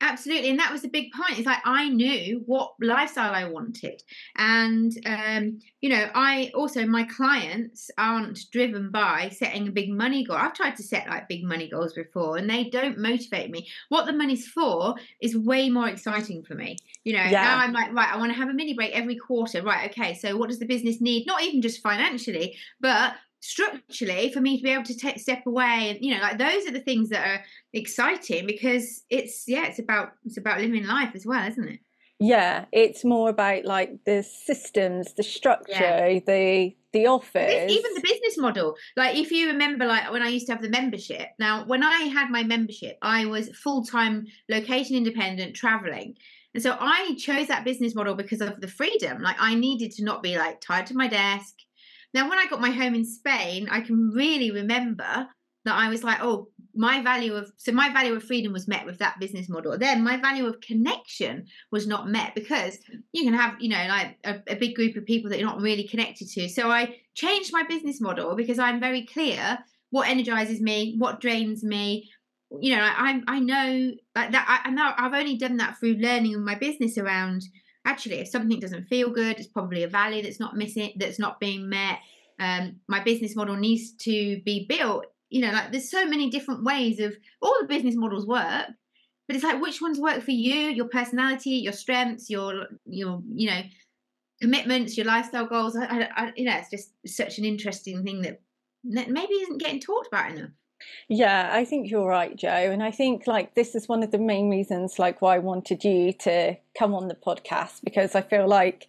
Absolutely, 0.02 0.48
and 0.48 0.58
that 0.58 0.72
was 0.72 0.84
a 0.84 0.88
big 0.88 1.12
point. 1.12 1.38
It's 1.38 1.46
like 1.46 1.60
I 1.64 1.90
knew 1.90 2.42
what 2.46 2.72
lifestyle 2.80 3.34
I 3.34 3.44
wanted, 3.44 4.02
and 4.36 4.92
um, 5.04 5.60
you 5.82 5.90
know, 5.90 6.08
I 6.14 6.50
also 6.54 6.86
my 6.86 7.04
clients 7.04 7.90
aren't 7.98 8.50
driven 8.50 8.90
by 8.90 9.28
setting 9.28 9.68
a 9.68 9.70
big 9.70 9.90
money 9.90 10.24
goal. 10.24 10.36
I've 10.36 10.54
tried 10.54 10.76
to 10.76 10.82
set 10.82 11.06
like 11.06 11.28
big 11.28 11.44
money 11.44 11.68
goals 11.68 11.92
before, 11.92 12.38
and 12.38 12.48
they 12.48 12.64
don't 12.70 12.98
motivate 12.98 13.50
me. 13.50 13.68
What 13.90 14.06
the 14.06 14.14
money's 14.14 14.48
for 14.48 14.94
is 15.20 15.36
way 15.36 15.68
more 15.68 15.88
exciting 15.88 16.44
for 16.44 16.54
me. 16.54 16.78
You 17.04 17.14
know, 17.14 17.24
yeah. 17.24 17.42
now 17.42 17.58
I'm 17.58 17.74
like, 17.74 17.92
right, 17.92 18.12
I 18.12 18.16
want 18.16 18.32
to 18.32 18.38
have 18.38 18.48
a 18.48 18.54
mini 18.54 18.72
break 18.72 18.92
every 18.92 19.16
quarter. 19.16 19.62
Right, 19.62 19.90
okay, 19.90 20.14
so 20.14 20.34
what 20.34 20.48
does 20.48 20.58
the 20.58 20.66
business 20.66 21.02
need? 21.02 21.26
Not 21.26 21.42
even 21.42 21.60
just 21.60 21.82
financially, 21.82 22.56
but 22.80 23.14
structurally 23.40 24.30
for 24.32 24.40
me 24.40 24.58
to 24.58 24.62
be 24.62 24.70
able 24.70 24.84
to 24.84 24.96
take 24.96 25.18
step 25.18 25.46
away 25.46 25.90
and 25.90 25.98
you 26.04 26.14
know 26.14 26.20
like 26.20 26.38
those 26.38 26.66
are 26.66 26.72
the 26.72 26.80
things 26.80 27.08
that 27.08 27.26
are 27.26 27.42
exciting 27.72 28.46
because 28.46 29.02
it's 29.08 29.44
yeah 29.46 29.66
it's 29.66 29.78
about 29.78 30.12
it's 30.26 30.36
about 30.36 30.60
living 30.60 30.86
life 30.86 31.12
as 31.14 31.26
well 31.26 31.46
isn't 31.48 31.68
it? 31.68 31.80
Yeah 32.18 32.66
it's 32.70 33.02
more 33.02 33.30
about 33.30 33.64
like 33.64 34.04
the 34.04 34.22
systems 34.22 35.14
the 35.14 35.22
structure 35.22 35.72
yeah. 35.72 36.20
the 36.26 36.76
the 36.92 37.06
office. 37.06 37.70
even 37.70 37.94
the 37.94 38.00
business 38.00 38.36
model. 38.36 38.74
Like 38.96 39.16
if 39.16 39.30
you 39.30 39.46
remember 39.46 39.86
like 39.86 40.10
when 40.12 40.22
i 40.22 40.28
used 40.28 40.46
to 40.46 40.52
have 40.52 40.62
the 40.62 40.68
membership 40.68 41.28
now 41.38 41.64
when 41.64 41.82
i 41.82 42.02
had 42.02 42.30
my 42.30 42.42
membership 42.42 42.98
i 43.00 43.24
was 43.24 43.48
full-time 43.56 44.26
location 44.50 44.96
independent 44.96 45.56
traveling. 45.56 46.16
And 46.52 46.62
so 46.62 46.76
i 46.78 47.14
chose 47.16 47.46
that 47.46 47.64
business 47.64 47.94
model 47.94 48.14
because 48.14 48.42
of 48.42 48.60
the 48.60 48.68
freedom. 48.68 49.22
Like 49.22 49.36
i 49.38 49.54
needed 49.54 49.92
to 49.92 50.04
not 50.04 50.22
be 50.22 50.36
like 50.36 50.60
tied 50.60 50.86
to 50.88 50.94
my 50.94 51.08
desk 51.08 51.54
now, 52.12 52.28
when 52.28 52.38
I 52.38 52.46
got 52.46 52.60
my 52.60 52.70
home 52.70 52.94
in 52.94 53.04
Spain, 53.04 53.68
I 53.70 53.80
can 53.80 54.10
really 54.10 54.50
remember 54.50 55.28
that 55.64 55.74
I 55.74 55.88
was 55.88 56.02
like, 56.02 56.18
oh, 56.22 56.48
my 56.74 57.02
value 57.02 57.34
of 57.34 57.50
so 57.56 57.72
my 57.72 57.92
value 57.92 58.14
of 58.14 58.22
freedom 58.22 58.52
was 58.52 58.68
met 58.68 58.86
with 58.86 58.98
that 58.98 59.18
business 59.20 59.48
model. 59.48 59.76
Then 59.76 60.04
my 60.04 60.16
value 60.16 60.46
of 60.46 60.60
connection 60.60 61.46
was 61.70 61.86
not 61.86 62.08
met 62.08 62.34
because 62.34 62.78
you 63.12 63.24
can 63.24 63.34
have, 63.34 63.56
you 63.60 63.68
know, 63.68 63.86
like 63.88 64.16
a, 64.24 64.36
a 64.48 64.56
big 64.56 64.74
group 64.74 64.96
of 64.96 65.04
people 65.04 65.30
that 65.30 65.38
you're 65.38 65.48
not 65.48 65.60
really 65.60 65.86
connected 65.86 66.28
to. 66.28 66.48
So 66.48 66.70
I 66.70 66.96
changed 67.14 67.52
my 67.52 67.64
business 67.64 68.00
model 68.00 68.36
because 68.36 68.58
I'm 68.58 68.80
very 68.80 69.04
clear 69.04 69.58
what 69.90 70.08
energizes 70.08 70.60
me, 70.60 70.94
what 70.98 71.20
drains 71.20 71.64
me. 71.64 72.08
You 72.60 72.76
know, 72.76 72.82
I 72.82 73.20
I 73.26 73.40
know 73.40 73.92
like 74.14 74.32
that. 74.32 74.62
I, 74.64 74.70
know 74.70 74.92
I've 74.96 75.14
only 75.14 75.36
done 75.36 75.56
that 75.58 75.78
through 75.78 75.94
learning 75.94 76.32
in 76.32 76.44
my 76.44 76.54
business 76.54 76.98
around 76.98 77.42
actually 77.84 78.16
if 78.16 78.28
something 78.28 78.60
doesn't 78.60 78.88
feel 78.88 79.10
good 79.10 79.38
it's 79.38 79.48
probably 79.48 79.82
a 79.82 79.88
value 79.88 80.22
that's 80.22 80.40
not 80.40 80.56
missing 80.56 80.92
that's 80.96 81.18
not 81.18 81.40
being 81.40 81.68
met. 81.68 81.98
Um, 82.38 82.76
my 82.88 83.00
business 83.00 83.36
model 83.36 83.56
needs 83.56 83.92
to 83.96 84.40
be 84.44 84.66
built 84.66 85.06
you 85.28 85.42
know 85.42 85.52
like 85.52 85.72
there's 85.72 85.90
so 85.90 86.06
many 86.06 86.30
different 86.30 86.64
ways 86.64 86.98
of 86.98 87.14
all 87.42 87.54
the 87.60 87.66
business 87.66 87.96
models 87.96 88.26
work 88.26 88.66
but 89.26 89.36
it's 89.36 89.44
like 89.44 89.60
which 89.60 89.82
ones 89.82 89.98
work 89.98 90.22
for 90.22 90.30
you 90.30 90.70
your 90.70 90.88
personality 90.88 91.50
your 91.50 91.74
strengths 91.74 92.30
your 92.30 92.66
your 92.86 93.22
you 93.28 93.50
know 93.50 93.62
commitments 94.40 94.96
your 94.96 95.06
lifestyle 95.06 95.46
goals? 95.46 95.76
I, 95.76 95.84
I, 95.84 96.08
I 96.16 96.32
you 96.36 96.44
know 96.44 96.56
it's 96.56 96.70
just 96.70 96.92
such 97.06 97.38
an 97.38 97.44
interesting 97.44 98.02
thing 98.02 98.22
that 98.22 98.40
maybe 98.84 99.34
isn't 99.34 99.60
getting 99.60 99.80
talked 99.80 100.08
about 100.08 100.32
enough 100.32 100.50
yeah, 101.08 101.50
I 101.52 101.64
think 101.64 101.90
you're 101.90 102.08
right, 102.08 102.36
Jo. 102.36 102.48
And 102.48 102.82
I 102.82 102.90
think 102.90 103.26
like 103.26 103.54
this 103.54 103.74
is 103.74 103.88
one 103.88 104.02
of 104.02 104.10
the 104.10 104.18
main 104.18 104.50
reasons 104.50 104.98
like 104.98 105.20
why 105.20 105.36
I 105.36 105.38
wanted 105.38 105.84
you 105.84 106.12
to 106.20 106.56
come 106.78 106.94
on 106.94 107.08
the 107.08 107.14
podcast 107.14 107.80
because 107.84 108.14
I 108.14 108.22
feel 108.22 108.48
like 108.48 108.86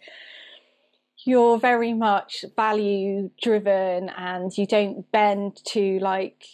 you're 1.24 1.58
very 1.58 1.92
much 1.92 2.44
value 2.56 3.30
driven 3.40 4.08
and 4.10 4.56
you 4.56 4.66
don't 4.66 5.10
bend 5.12 5.60
to 5.64 5.98
like 6.00 6.44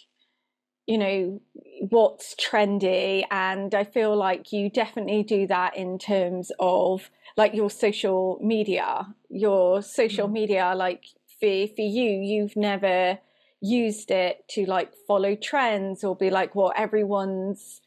you 0.85 0.97
know 0.97 1.41
what's 1.89 2.35
trendy 2.35 3.23
and 3.29 3.73
I 3.75 3.83
feel 3.83 4.15
like 4.15 4.51
you 4.51 4.69
definitely 4.69 5.23
do 5.23 5.47
that 5.47 5.77
in 5.77 5.99
terms 5.99 6.51
of 6.59 7.09
like 7.37 7.53
your 7.53 7.69
social 7.69 8.39
media. 8.41 9.07
Your 9.29 9.81
social 9.81 10.27
mm. 10.27 10.33
media 10.33 10.73
like 10.75 11.05
for 11.39 11.67
for 11.67 11.81
you 11.81 12.09
you've 12.09 12.55
never 12.55 13.19
used 13.61 14.11
it 14.11 14.47
to 14.49 14.65
like 14.65 14.93
follow 15.07 15.35
trends 15.35 16.03
or 16.03 16.15
be 16.15 16.29
like, 16.29 16.55
well, 16.55 16.71
everyone's, 16.75 17.81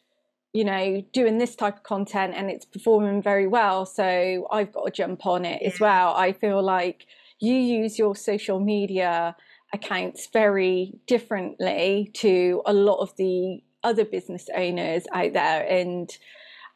you 0.53 0.65
know, 0.65 1.03
doing 1.13 1.39
this 1.39 1.57
type 1.57 1.77
of 1.79 1.83
content 1.83 2.35
and 2.37 2.51
it's 2.51 2.65
performing 2.65 3.23
very 3.23 3.47
well. 3.47 3.87
So 3.87 4.47
I've 4.51 4.73
got 4.73 4.85
to 4.85 4.91
jump 4.91 5.27
on 5.27 5.45
it 5.45 5.63
yeah. 5.63 5.69
as 5.69 5.81
well. 5.81 6.15
I 6.15 6.33
feel 6.33 6.63
like 6.63 7.07
you 7.39 7.55
use 7.55 7.99
your 7.99 8.15
social 8.15 8.61
media 8.61 9.35
accounts 9.73 10.29
very 10.33 10.93
differently 11.07 12.11
to 12.15 12.63
a 12.67 12.73
lot 12.73 12.99
of 12.99 13.17
the 13.17 13.63
other 13.83 14.05
business 14.05 14.49
owners 14.55 15.07
out 15.13 15.33
there. 15.33 15.67
And 15.67 16.11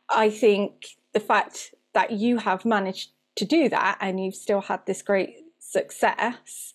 I 0.08 0.30
think 0.30 0.86
the 1.12 1.20
fact 1.20 1.74
that 1.92 2.12
you 2.12 2.38
have 2.38 2.64
managed 2.64 3.10
to 3.36 3.44
do 3.44 3.68
that 3.68 3.98
and 4.00 4.22
you've 4.22 4.34
still 4.34 4.62
had 4.62 4.84
this 4.86 5.02
great 5.02 5.36
success 5.58 6.72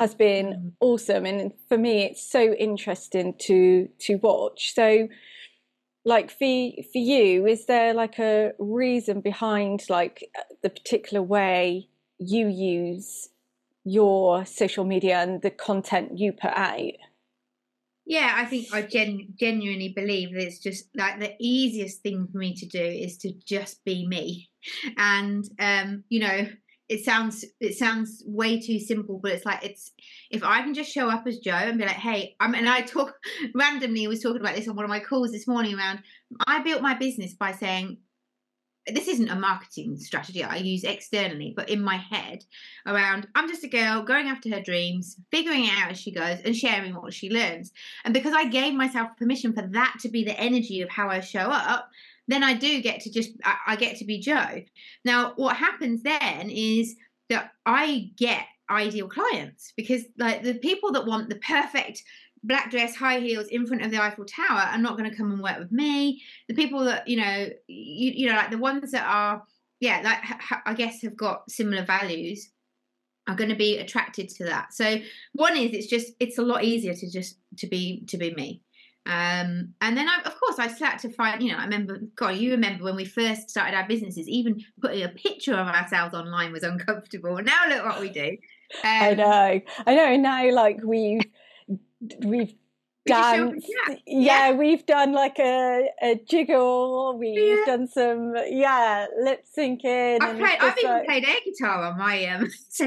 has 0.00 0.14
been 0.14 0.46
mm. 0.46 0.72
awesome 0.80 1.26
and 1.26 1.52
for 1.68 1.78
me 1.78 2.02
it's 2.02 2.28
so 2.28 2.52
interesting 2.54 3.34
to 3.38 3.88
to 3.98 4.16
watch 4.16 4.74
so 4.74 5.06
like 6.04 6.30
for 6.30 6.70
for 6.92 6.98
you 6.98 7.46
is 7.46 7.66
there 7.66 7.94
like 7.94 8.18
a 8.18 8.52
reason 8.58 9.20
behind 9.20 9.84
like 9.88 10.28
the 10.62 10.70
particular 10.70 11.22
way 11.22 11.88
you 12.18 12.48
use 12.48 13.28
your 13.84 14.44
social 14.44 14.84
media 14.84 15.18
and 15.18 15.42
the 15.42 15.50
content 15.50 16.18
you 16.18 16.32
put 16.32 16.52
out? 16.52 16.92
Yeah, 18.06 18.32
I 18.34 18.44
think 18.44 18.68
I 18.72 18.82
gen- 18.82 19.34
genuinely 19.38 19.90
believe 19.90 20.32
that 20.32 20.42
it's 20.42 20.58
just 20.58 20.88
like 20.96 21.20
the 21.20 21.34
easiest 21.38 22.02
thing 22.02 22.28
for 22.30 22.38
me 22.38 22.54
to 22.54 22.66
do 22.66 22.82
is 22.82 23.18
to 23.18 23.32
just 23.44 23.84
be 23.84 24.06
me. 24.06 24.50
And 24.96 25.44
um, 25.58 26.04
you 26.08 26.20
know, 26.20 26.46
it 26.90 27.04
sounds 27.04 27.44
it 27.60 27.76
sounds 27.76 28.20
way 28.26 28.60
too 28.60 28.80
simple, 28.80 29.20
but 29.22 29.30
it's 29.30 29.46
like 29.46 29.64
it's 29.64 29.92
if 30.28 30.42
I 30.42 30.60
can 30.62 30.74
just 30.74 30.90
show 30.90 31.08
up 31.08 31.24
as 31.24 31.38
Jo 31.38 31.52
and 31.52 31.78
be 31.78 31.84
like, 31.84 31.94
hey, 31.94 32.34
I'm 32.40 32.52
and 32.52 32.68
I 32.68 32.80
talk 32.80 33.14
randomly 33.54 34.08
was 34.08 34.20
talking 34.20 34.40
about 34.40 34.56
this 34.56 34.66
on 34.66 34.74
one 34.74 34.84
of 34.84 34.90
my 34.90 34.98
calls 34.98 35.30
this 35.30 35.46
morning 35.46 35.78
around 35.78 36.00
I 36.48 36.62
built 36.62 36.82
my 36.82 36.94
business 36.94 37.32
by 37.32 37.52
saying 37.52 37.98
this 38.86 39.06
isn't 39.06 39.28
a 39.28 39.36
marketing 39.36 39.98
strategy 39.98 40.42
I 40.42 40.56
use 40.56 40.82
externally, 40.82 41.52
but 41.54 41.68
in 41.68 41.80
my 41.80 41.96
head 41.96 42.44
around 42.84 43.28
I'm 43.36 43.48
just 43.48 43.62
a 43.62 43.68
girl 43.68 44.02
going 44.02 44.26
after 44.26 44.50
her 44.50 44.60
dreams, 44.60 45.16
figuring 45.30 45.66
it 45.66 45.78
out 45.78 45.92
as 45.92 46.00
she 46.00 46.10
goes, 46.10 46.40
and 46.44 46.56
sharing 46.56 46.92
what 46.92 47.14
she 47.14 47.30
learns. 47.30 47.72
And 48.04 48.12
because 48.12 48.34
I 48.34 48.48
gave 48.48 48.74
myself 48.74 49.16
permission 49.16 49.52
for 49.52 49.62
that 49.62 49.98
to 50.00 50.08
be 50.08 50.24
the 50.24 50.38
energy 50.40 50.80
of 50.80 50.90
how 50.90 51.08
I 51.08 51.20
show 51.20 51.38
up, 51.38 51.88
then 52.30 52.42
I 52.42 52.54
do 52.54 52.80
get 52.80 53.00
to 53.02 53.10
just 53.10 53.30
I, 53.44 53.56
I 53.68 53.76
get 53.76 53.96
to 53.98 54.04
be 54.04 54.20
Jo. 54.20 54.62
Now, 55.04 55.32
what 55.36 55.56
happens 55.56 56.02
then 56.02 56.50
is 56.50 56.96
that 57.28 57.52
I 57.66 58.10
get 58.16 58.44
ideal 58.70 59.08
clients 59.08 59.72
because 59.76 60.04
like 60.18 60.42
the 60.42 60.54
people 60.54 60.92
that 60.92 61.06
want 61.06 61.28
the 61.28 61.36
perfect 61.36 62.02
black 62.42 62.70
dress, 62.70 62.94
high 62.94 63.18
heels 63.18 63.48
in 63.48 63.66
front 63.66 63.84
of 63.84 63.90
the 63.90 64.02
Eiffel 64.02 64.24
Tower 64.24 64.60
are 64.60 64.78
not 64.78 64.96
going 64.96 65.10
to 65.10 65.16
come 65.16 65.32
and 65.32 65.42
work 65.42 65.58
with 65.58 65.72
me. 65.72 66.22
The 66.48 66.54
people 66.54 66.84
that 66.84 67.06
you 67.08 67.16
know, 67.16 67.48
you, 67.66 68.12
you 68.12 68.26
know, 68.28 68.36
like 68.36 68.50
the 68.50 68.58
ones 68.58 68.92
that 68.92 69.06
are, 69.06 69.42
yeah, 69.80 70.00
like 70.04 70.18
ha- 70.18 70.62
I 70.66 70.74
guess 70.74 71.02
have 71.02 71.16
got 71.16 71.50
similar 71.50 71.84
values 71.84 72.50
are 73.28 73.36
going 73.36 73.50
to 73.50 73.56
be 73.56 73.78
attracted 73.78 74.28
to 74.28 74.44
that. 74.44 74.72
So 74.72 74.98
one 75.32 75.56
is 75.56 75.72
it's 75.72 75.86
just 75.86 76.12
it's 76.20 76.38
a 76.38 76.42
lot 76.42 76.64
easier 76.64 76.94
to 76.94 77.10
just 77.10 77.38
to 77.58 77.66
be 77.66 78.04
to 78.06 78.16
be 78.16 78.34
me. 78.34 78.62
Um, 79.06 79.74
and 79.80 79.96
then 79.96 80.08
I, 80.08 80.20
of 80.24 80.38
course 80.56 80.70
I 81.02 81.08
find, 81.08 81.42
you 81.42 81.52
know, 81.52 81.58
I 81.58 81.64
remember, 81.64 81.98
God, 82.14 82.36
you 82.36 82.52
remember 82.52 82.84
when 82.84 82.96
we 82.96 83.04
first 83.04 83.50
started 83.50 83.76
our 83.76 83.86
businesses, 83.86 84.28
even 84.28 84.62
putting 84.80 85.02
a 85.02 85.08
picture 85.08 85.54
of 85.54 85.66
ourselves 85.66 86.14
online 86.14 86.52
was 86.52 86.62
uncomfortable. 86.62 87.38
Now 87.50 87.68
look 87.68 87.84
what 87.84 88.00
we 88.00 88.10
do. 88.10 88.36
Um, 88.84 88.84
I 88.84 89.14
know, 89.14 89.60
I 89.86 89.94
know. 89.94 90.16
Now, 90.16 90.52
like 90.52 90.78
we've 90.84 91.22
we've 92.24 92.54
done 93.06 93.60
yeah. 93.86 93.96
yeah. 94.06 94.52
we've 94.52 94.86
done 94.86 95.12
like 95.12 95.38
a, 95.38 95.88
a 96.02 96.20
jiggle 96.28 97.16
we've 97.18 97.58
yeah. 97.58 97.64
done 97.66 97.88
some 97.88 98.34
yeah 98.46 99.06
lip 99.22 99.44
syncing 99.56 100.18
I've, 100.20 100.38
played, 100.38 100.58
I've 100.60 100.78
even 100.78 100.90
like... 100.90 101.06
played 101.06 101.24
air 101.24 101.36
guitar 101.44 101.84
on 101.84 101.98
my 101.98 102.24
um 102.26 102.48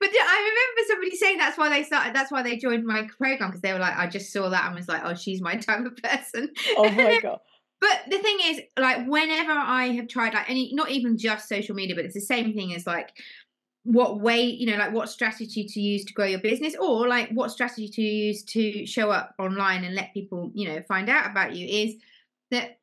but 0.00 0.10
yeah, 0.12 0.22
I 0.26 0.38
remember 0.38 0.88
somebody 0.88 1.16
saying 1.16 1.38
that's 1.38 1.58
why 1.58 1.68
they 1.68 1.82
started. 1.82 2.14
That's 2.14 2.30
why 2.30 2.42
they 2.42 2.56
joined 2.56 2.84
my 2.84 3.08
program 3.18 3.50
because 3.50 3.60
they 3.60 3.72
were 3.72 3.78
like, 3.78 3.96
I 3.96 4.06
just 4.06 4.32
saw 4.32 4.48
that 4.48 4.66
and 4.66 4.74
was 4.74 4.88
like, 4.88 5.02
oh, 5.04 5.14
she's 5.14 5.40
my 5.40 5.56
type 5.56 5.84
of 5.84 5.96
person. 5.96 6.50
Oh 6.76 6.90
my 6.90 7.20
god! 7.22 7.38
But 7.80 8.02
the 8.10 8.18
thing 8.18 8.38
is, 8.44 8.60
like, 8.78 9.06
whenever 9.06 9.52
I 9.52 9.88
have 9.88 10.08
tried, 10.08 10.34
like, 10.34 10.50
any, 10.50 10.70
not 10.74 10.90
even 10.90 11.16
just 11.16 11.48
social 11.48 11.74
media, 11.74 11.94
but 11.96 12.04
it's 12.04 12.14
the 12.14 12.20
same 12.20 12.52
thing 12.52 12.74
as 12.74 12.86
like 12.86 13.10
what 13.84 14.20
way 14.20 14.42
you 14.42 14.66
know 14.66 14.76
like 14.76 14.92
what 14.92 15.08
strategy 15.08 15.64
to 15.64 15.80
use 15.80 16.04
to 16.04 16.12
grow 16.12 16.26
your 16.26 16.40
business 16.40 16.76
or 16.78 17.08
like 17.08 17.30
what 17.30 17.50
strategy 17.50 17.88
to 17.88 18.02
use 18.02 18.44
to 18.44 18.84
show 18.84 19.10
up 19.10 19.34
online 19.38 19.84
and 19.84 19.94
let 19.94 20.12
people 20.12 20.50
you 20.54 20.68
know 20.68 20.82
find 20.86 21.08
out 21.08 21.30
about 21.30 21.56
you 21.56 21.66
is 21.66 21.94
that 22.50 22.79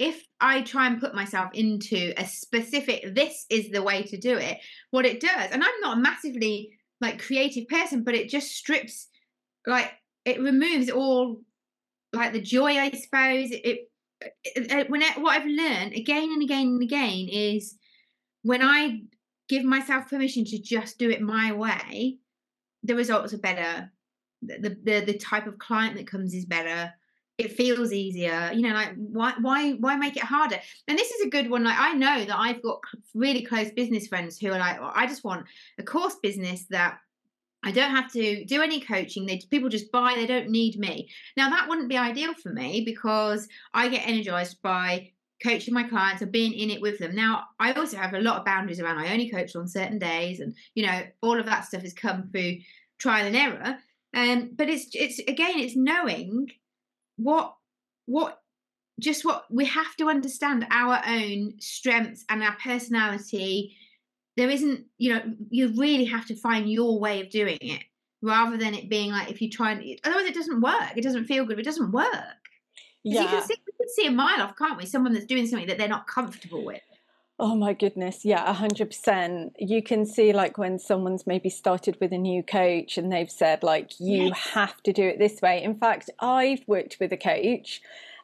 if 0.00 0.24
i 0.40 0.62
try 0.62 0.86
and 0.86 1.00
put 1.00 1.14
myself 1.14 1.50
into 1.54 2.12
a 2.16 2.24
specific 2.26 3.14
this 3.14 3.46
is 3.50 3.70
the 3.70 3.82
way 3.82 4.02
to 4.02 4.18
do 4.18 4.36
it 4.36 4.58
what 4.90 5.06
it 5.06 5.20
does 5.20 5.50
and 5.50 5.62
i'm 5.62 5.80
not 5.80 5.98
a 5.98 6.00
massively 6.00 6.70
like 7.00 7.22
creative 7.22 7.68
person 7.68 8.02
but 8.02 8.14
it 8.14 8.28
just 8.28 8.50
strips 8.50 9.08
like 9.66 9.92
it 10.24 10.40
removes 10.40 10.90
all 10.90 11.40
like 12.12 12.32
the 12.32 12.40
joy 12.40 12.78
i 12.78 12.90
suppose 12.90 13.50
it, 13.50 13.62
it, 13.64 13.88
it 14.54 14.90
when 14.90 15.02
it, 15.02 15.20
what 15.20 15.38
i've 15.38 15.46
learned 15.46 15.92
again 15.92 16.30
and 16.32 16.42
again 16.42 16.66
and 16.66 16.82
again 16.82 17.28
is 17.30 17.76
when 18.42 18.62
i 18.62 19.00
give 19.50 19.64
myself 19.64 20.08
permission 20.08 20.44
to 20.44 20.62
just 20.62 20.96
do 20.96 21.10
it 21.10 21.20
my 21.20 21.52
way, 21.52 22.18
the 22.84 22.94
results 22.94 23.34
are 23.34 23.38
better. 23.38 23.90
The, 24.42 24.76
the 24.82 25.00
the 25.00 25.18
type 25.18 25.46
of 25.46 25.58
client 25.58 25.96
that 25.96 26.06
comes 26.06 26.32
is 26.32 26.46
better. 26.46 26.94
It 27.44 27.52
feels 27.52 27.92
easier. 27.92 28.50
You 28.54 28.62
know, 28.62 28.74
like 28.74 28.94
why 28.96 29.34
why 29.40 29.72
why 29.72 29.96
make 29.96 30.16
it 30.16 30.22
harder? 30.22 30.58
And 30.88 30.98
this 30.98 31.10
is 31.10 31.26
a 31.26 31.30
good 31.30 31.50
one. 31.50 31.64
Like 31.64 31.78
I 31.78 31.94
know 31.94 32.24
that 32.24 32.38
I've 32.38 32.62
got 32.62 32.80
really 33.14 33.42
close 33.42 33.70
business 33.70 34.06
friends 34.06 34.38
who 34.38 34.48
are 34.48 34.58
like, 34.58 34.80
well, 34.80 34.92
I 34.94 35.06
just 35.06 35.24
want 35.24 35.46
a 35.78 35.82
course 35.82 36.16
business 36.22 36.66
that 36.70 36.98
I 37.62 37.72
don't 37.72 37.90
have 37.90 38.10
to 38.12 38.44
do 38.44 38.62
any 38.62 38.80
coaching. 38.80 39.26
They 39.26 39.42
people 39.50 39.68
just 39.68 39.92
buy. 39.92 40.14
They 40.14 40.26
don't 40.26 40.48
need 40.48 40.78
me. 40.78 41.08
Now 41.36 41.50
that 41.50 41.68
wouldn't 41.68 41.88
be 41.88 41.96
ideal 41.96 42.34
for 42.34 42.52
me 42.52 42.82
because 42.84 43.48
I 43.74 43.88
get 43.88 44.06
energized 44.06 44.62
by 44.62 45.12
coaching 45.42 45.74
my 45.74 45.84
clients 45.84 46.22
or 46.22 46.26
being 46.26 46.52
in 46.52 46.70
it 46.70 46.80
with 46.80 46.98
them. 46.98 47.14
Now, 47.14 47.44
I 47.58 47.72
also 47.72 47.96
have 47.96 48.14
a 48.14 48.20
lot 48.20 48.38
of 48.38 48.44
boundaries 48.44 48.80
around 48.80 48.98
I 48.98 49.12
only 49.12 49.30
coach 49.30 49.56
on 49.56 49.66
certain 49.66 49.98
days, 49.98 50.40
and 50.40 50.54
you 50.74 50.86
know, 50.86 51.02
all 51.22 51.38
of 51.38 51.46
that 51.46 51.64
stuff 51.64 51.82
has 51.82 51.94
come 51.94 52.28
through 52.30 52.58
trial 52.98 53.26
and 53.26 53.36
error. 53.36 53.78
Um, 54.14 54.50
but 54.54 54.68
it's 54.68 54.88
it's 54.94 55.18
again, 55.20 55.58
it's 55.58 55.76
knowing 55.76 56.48
what 57.22 57.54
what 58.06 58.40
just 58.98 59.24
what 59.24 59.44
we 59.50 59.64
have 59.64 59.96
to 59.96 60.08
understand 60.08 60.66
our 60.70 61.00
own 61.06 61.54
strengths 61.58 62.24
and 62.28 62.42
our 62.42 62.56
personality. 62.62 63.76
There 64.36 64.50
isn't, 64.50 64.86
you 64.98 65.12
know, 65.12 65.22
you 65.50 65.68
really 65.76 66.04
have 66.04 66.26
to 66.26 66.36
find 66.36 66.70
your 66.70 66.98
way 67.00 67.20
of 67.20 67.30
doing 67.30 67.58
it 67.60 67.82
rather 68.22 68.56
than 68.56 68.74
it 68.74 68.88
being 68.88 69.10
like 69.10 69.30
if 69.30 69.40
you 69.40 69.50
try 69.50 69.72
and 69.72 70.00
otherwise 70.04 70.26
it 70.26 70.34
doesn't 70.34 70.60
work. 70.60 70.92
It 70.96 71.02
doesn't 71.02 71.24
feel 71.24 71.44
good. 71.44 71.58
It 71.58 71.64
doesn't 71.64 71.92
work. 71.92 72.12
Yeah. 73.02 73.22
You 73.22 73.28
can, 73.28 73.42
see, 73.42 73.54
we 73.66 73.72
can 73.84 73.94
see 73.94 74.06
a 74.06 74.10
mile 74.10 74.42
off, 74.42 74.56
can't 74.56 74.76
we? 74.76 74.86
Someone 74.86 75.12
that's 75.14 75.26
doing 75.26 75.46
something 75.46 75.68
that 75.68 75.78
they're 75.78 75.88
not 75.88 76.06
comfortable 76.06 76.64
with. 76.64 76.82
Oh 77.42 77.54
my 77.54 77.72
goodness, 77.72 78.22
yeah, 78.22 78.54
100%. 78.54 79.52
You 79.58 79.82
can 79.82 80.04
see, 80.04 80.34
like, 80.34 80.58
when 80.58 80.78
someone's 80.78 81.26
maybe 81.26 81.48
started 81.48 81.96
with 81.98 82.12
a 82.12 82.18
new 82.18 82.42
coach 82.42 82.98
and 82.98 83.10
they've 83.10 83.30
said, 83.30 83.62
like, 83.62 83.98
you 83.98 84.24
yes. 84.24 84.50
have 84.50 84.82
to 84.82 84.92
do 84.92 85.04
it 85.04 85.18
this 85.18 85.40
way. 85.40 85.62
In 85.62 85.74
fact, 85.74 86.10
I've 86.20 86.60
worked 86.66 86.98
with 87.00 87.14
a 87.14 87.16
coach 87.16 87.80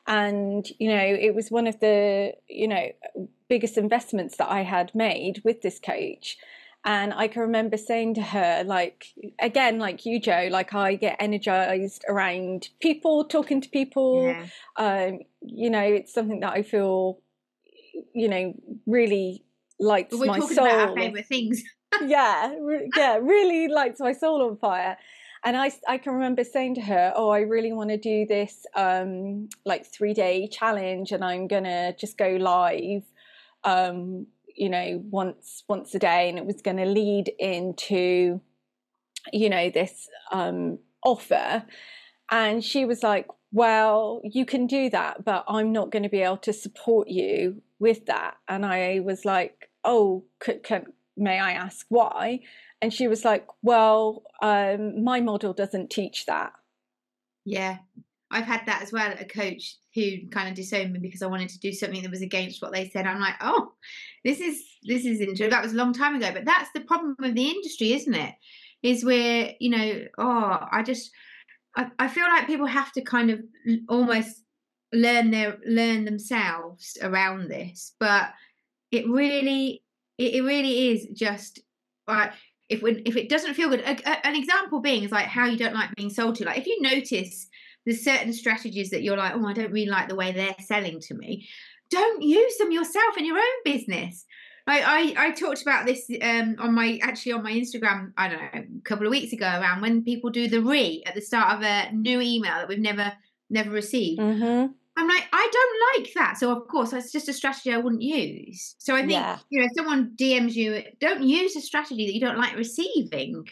and, 0.06 0.68
you 0.78 0.90
know, 0.90 1.02
it 1.02 1.34
was 1.34 1.50
one 1.50 1.66
of 1.66 1.80
the, 1.80 2.34
you 2.46 2.68
know, 2.68 2.90
biggest 3.48 3.78
investments 3.78 4.36
that 4.36 4.50
I 4.50 4.64
had 4.64 4.94
made 4.94 5.40
with 5.44 5.62
this 5.62 5.78
coach. 5.78 6.36
And 6.84 7.14
I 7.14 7.26
can 7.28 7.40
remember 7.40 7.78
saying 7.78 8.14
to 8.14 8.22
her, 8.22 8.64
like, 8.64 9.06
again, 9.40 9.78
like 9.78 10.04
you, 10.04 10.20
Jo, 10.20 10.48
like 10.50 10.74
I 10.74 10.94
get 10.94 11.16
energized 11.18 12.04
around 12.06 12.68
people, 12.80 13.24
talking 13.24 13.62
to 13.62 13.68
people. 13.70 14.26
Yeah. 14.26 14.46
Um, 14.76 15.20
you 15.40 15.70
know, 15.70 15.80
it's 15.80 16.12
something 16.12 16.40
that 16.40 16.52
I 16.52 16.62
feel, 16.62 17.18
you 18.14 18.28
know, 18.28 18.54
really 18.86 19.44
lights 19.78 20.16
we're 20.16 20.26
my 20.26 20.38
talking 20.38 20.56
soul. 20.56 20.66
About 20.66 20.88
our 20.90 20.94
favorite 20.94 21.26
things. 21.26 21.62
yeah, 22.04 22.54
yeah, 22.96 23.18
really 23.20 23.68
lights 23.68 24.00
my 24.00 24.12
soul 24.12 24.42
on 24.42 24.56
fire. 24.56 24.96
And 25.44 25.56
I, 25.56 25.70
I 25.86 25.98
can 25.98 26.14
remember 26.14 26.42
saying 26.42 26.74
to 26.76 26.80
her, 26.80 27.12
"Oh, 27.14 27.30
I 27.30 27.40
really 27.40 27.72
want 27.72 27.90
to 27.90 27.96
do 27.96 28.26
this 28.26 28.66
um, 28.74 29.48
like 29.64 29.86
three 29.86 30.14
day 30.14 30.48
challenge, 30.48 31.12
and 31.12 31.24
I'm 31.24 31.46
gonna 31.46 31.94
just 31.96 32.18
go 32.18 32.36
live 32.40 33.02
um, 33.62 34.26
you 34.56 34.70
know 34.70 35.02
once 35.10 35.62
once 35.68 35.94
a 35.94 35.98
day 35.98 36.28
and 36.28 36.38
it 36.38 36.46
was 36.46 36.62
going 36.62 36.78
to 36.78 36.86
lead 36.86 37.30
into 37.38 38.40
you 39.32 39.50
know 39.50 39.70
this 39.70 40.08
um, 40.32 40.78
offer 41.04 41.64
and 42.30 42.64
she 42.64 42.84
was 42.84 43.02
like 43.02 43.28
well 43.52 44.20
you 44.24 44.44
can 44.44 44.66
do 44.66 44.90
that 44.90 45.24
but 45.24 45.44
i'm 45.46 45.70
not 45.70 45.90
going 45.90 46.02
to 46.02 46.08
be 46.08 46.22
able 46.22 46.36
to 46.36 46.52
support 46.52 47.08
you 47.08 47.62
with 47.78 48.06
that 48.06 48.36
and 48.48 48.64
i 48.64 49.00
was 49.00 49.24
like 49.24 49.70
oh 49.84 50.24
can, 50.40 50.60
can, 50.60 50.86
may 51.16 51.38
i 51.38 51.52
ask 51.52 51.86
why 51.88 52.40
and 52.82 52.92
she 52.92 53.08
was 53.08 53.24
like 53.24 53.46
well 53.62 54.22
um, 54.42 55.02
my 55.02 55.20
model 55.20 55.52
doesn't 55.52 55.90
teach 55.90 56.26
that 56.26 56.52
yeah 57.44 57.78
I've 58.30 58.44
had 58.44 58.66
that 58.66 58.82
as 58.82 58.92
well. 58.92 59.14
A 59.18 59.24
coach 59.24 59.76
who 59.94 60.28
kind 60.30 60.48
of 60.48 60.54
disowned 60.54 60.92
me 60.92 60.98
because 60.98 61.22
I 61.22 61.26
wanted 61.26 61.48
to 61.50 61.60
do 61.60 61.72
something 61.72 62.02
that 62.02 62.10
was 62.10 62.22
against 62.22 62.60
what 62.60 62.72
they 62.72 62.88
said. 62.88 63.06
I'm 63.06 63.20
like, 63.20 63.36
oh, 63.40 63.72
this 64.24 64.40
is 64.40 64.62
this 64.82 65.04
is 65.04 65.20
interesting. 65.20 65.50
That 65.50 65.62
was 65.62 65.72
a 65.72 65.76
long 65.76 65.92
time 65.92 66.16
ago, 66.16 66.30
but 66.32 66.44
that's 66.44 66.70
the 66.72 66.80
problem 66.80 67.14
with 67.20 67.34
the 67.34 67.48
industry, 67.48 67.92
isn't 67.92 68.14
it? 68.14 68.34
Is 68.82 69.04
where 69.04 69.52
you 69.60 69.70
know, 69.70 70.04
oh, 70.18 70.58
I 70.70 70.82
just 70.82 71.10
I, 71.76 71.88
I 71.98 72.08
feel 72.08 72.24
like 72.24 72.48
people 72.48 72.66
have 72.66 72.92
to 72.92 73.02
kind 73.02 73.30
of 73.30 73.40
almost 73.88 74.42
learn 74.92 75.30
their 75.30 75.58
learn 75.66 76.04
themselves 76.04 76.96
around 77.02 77.48
this, 77.48 77.94
but 77.98 78.30
it 78.90 79.08
really 79.08 79.82
it, 80.18 80.34
it 80.34 80.42
really 80.42 80.92
is 80.92 81.06
just 81.12 81.60
like 82.06 82.32
if 82.68 82.82
when 82.82 83.02
if 83.04 83.16
it 83.16 83.28
doesn't 83.28 83.54
feel 83.54 83.68
good. 83.68 83.80
A, 83.80 83.92
a, 83.92 84.26
an 84.26 84.36
example 84.36 84.80
being 84.80 85.04
is 85.04 85.12
like 85.12 85.26
how 85.26 85.46
you 85.46 85.56
don't 85.56 85.74
like 85.74 85.94
being 85.96 86.10
sold 86.10 86.36
to. 86.36 86.44
Like 86.44 86.58
if 86.58 86.66
you 86.66 86.80
notice 86.80 87.48
there's 87.84 88.02
certain 88.02 88.32
strategies 88.32 88.90
that 88.90 89.02
you're 89.02 89.16
like, 89.16 89.32
oh, 89.34 89.46
I 89.46 89.52
don't 89.52 89.72
really 89.72 89.88
like 89.88 90.08
the 90.08 90.16
way 90.16 90.32
they're 90.32 90.56
selling 90.60 91.00
to 91.00 91.14
me. 91.14 91.48
Don't 91.88 92.20
use 92.20 92.58
them 92.58 92.72
yourself 92.72 93.16
in 93.16 93.24
your 93.24 93.38
own 93.38 93.62
business. 93.64 94.24
I, 94.68 95.14
I, 95.16 95.26
I 95.26 95.30
talked 95.30 95.62
about 95.62 95.86
this 95.86 96.10
um, 96.20 96.56
on 96.58 96.74
my 96.74 96.98
actually 97.00 97.32
on 97.32 97.44
my 97.44 97.52
Instagram. 97.52 98.12
I 98.16 98.28
don't 98.28 98.40
know 98.40 98.48
a 98.54 98.82
couple 98.82 99.06
of 99.06 99.12
weeks 99.12 99.32
ago 99.32 99.46
around 99.46 99.80
when 99.80 100.02
people 100.02 100.30
do 100.30 100.48
the 100.48 100.60
re 100.60 101.04
at 101.06 101.14
the 101.14 101.20
start 101.20 101.56
of 101.56 101.62
a 101.62 101.92
new 101.92 102.20
email 102.20 102.54
that 102.54 102.68
we've 102.68 102.80
never 102.80 103.12
never 103.50 103.70
received. 103.70 104.20
Mm-hmm. 104.20 104.72
I'm 104.98 105.08
like, 105.08 105.24
I 105.32 105.48
don't 105.52 106.02
like 106.04 106.14
that. 106.14 106.38
So 106.38 106.50
of 106.56 106.66
course, 106.68 106.90
that's 106.92 107.12
just 107.12 107.28
a 107.28 107.32
strategy 107.32 107.72
I 107.72 107.76
wouldn't 107.76 108.00
use. 108.02 108.76
So 108.78 108.94
I 108.94 109.00
think 109.00 109.12
Yeah. 109.12 109.38
you 109.50 109.60
know, 109.60 109.66
if 109.66 109.72
someone 109.76 110.12
DMs 110.18 110.54
you, 110.54 110.82
don't 111.00 111.22
use 111.22 111.54
a 111.54 111.60
strategy 111.60 112.06
that 112.06 112.14
you 112.14 112.20
don't 112.20 112.38
like 112.38 112.56
receiving. 112.56 113.44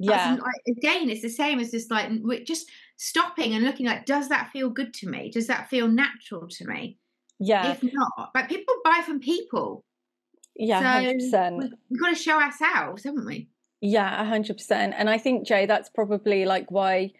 Yeah. 0.00 0.32
like, 0.40 0.76
again, 0.78 1.10
it's 1.10 1.22
the 1.22 1.28
same 1.28 1.60
as 1.60 1.70
just 1.70 1.90
like 1.90 2.10
we're 2.22 2.42
just 2.42 2.68
stopping 2.96 3.54
and 3.54 3.64
looking 3.64 3.86
like, 3.86 4.04
does 4.06 4.28
that 4.30 4.50
feel 4.50 4.70
good 4.70 4.92
to 4.94 5.08
me? 5.08 5.30
Does 5.30 5.46
that 5.46 5.68
feel 5.70 5.86
natural 5.88 6.48
to 6.48 6.66
me? 6.66 6.98
Yeah. 7.38 7.70
If 7.72 7.82
not, 7.82 8.30
like 8.34 8.48
people 8.48 8.74
buy 8.84 9.02
from 9.04 9.20
people. 9.20 9.84
Yeah. 10.56 10.80
so 10.80 10.86
Hundred 10.86 11.18
percent. 11.18 11.56
we- 11.58 11.72
we've 11.90 12.00
got 12.00 12.08
to 12.08 12.14
show 12.16 12.40
ourselves, 12.40 13.04
haven't 13.04 13.26
we? 13.26 13.48
Yeah, 13.82 14.20
a 14.20 14.24
hundred 14.24 14.56
percent. 14.58 14.94
And 14.96 15.08
I 15.08 15.16
think, 15.18 15.46
Jay, 15.46 15.64
that's 15.66 15.88
probably 15.88 16.44
like 16.44 16.70
why 16.70 17.12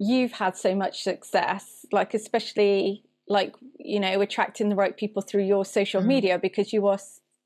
you've 0.00 0.32
had 0.32 0.56
so 0.56 0.74
much 0.74 1.04
success, 1.04 1.86
like 1.92 2.14
especially 2.14 3.04
like, 3.28 3.54
you 3.78 4.00
know, 4.00 4.20
attracting 4.22 4.70
the 4.70 4.76
right 4.76 4.96
people 4.96 5.22
through 5.22 5.44
your 5.44 5.64
social 5.66 6.02
Mhm. 6.02 6.08
media 6.08 6.38
because 6.40 6.72
you 6.72 6.88
are 6.88 6.98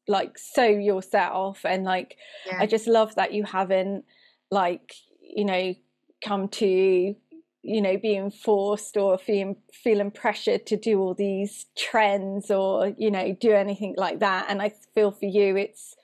like 0.09 0.39
so 0.39 0.65
yourself 0.65 1.67
and 1.67 1.85
like 1.85 2.17
Yeah. 2.45 2.61
I 2.61 2.67
just 2.67 2.87
love 2.87 3.17
that 3.17 3.35
you 3.35 3.45
haven't 3.45 4.07
like, 4.51 4.95
you 5.21 5.45
know, 5.45 5.75
come 6.25 6.49
to 6.49 7.17
you 7.67 7.81
know 7.83 7.97
being 7.99 8.31
forced 8.31 8.97
or 8.97 9.19
feeling 9.19 9.57
feeling 9.73 10.11
pressured 10.11 10.67
to 10.67 10.77
do 10.77 11.01
all 11.01 11.15
these 11.15 11.67
trends 11.77 12.51
or 12.51 12.95
you 12.99 13.11
know 13.11 13.33
do 13.41 13.53
anything 13.53 13.95
like 13.97 14.21
that 14.21 14.47
and 14.51 14.63
i 14.63 14.69
feel 14.95 15.11
for 15.11 15.25
you 15.27 15.57
it's 15.57 15.97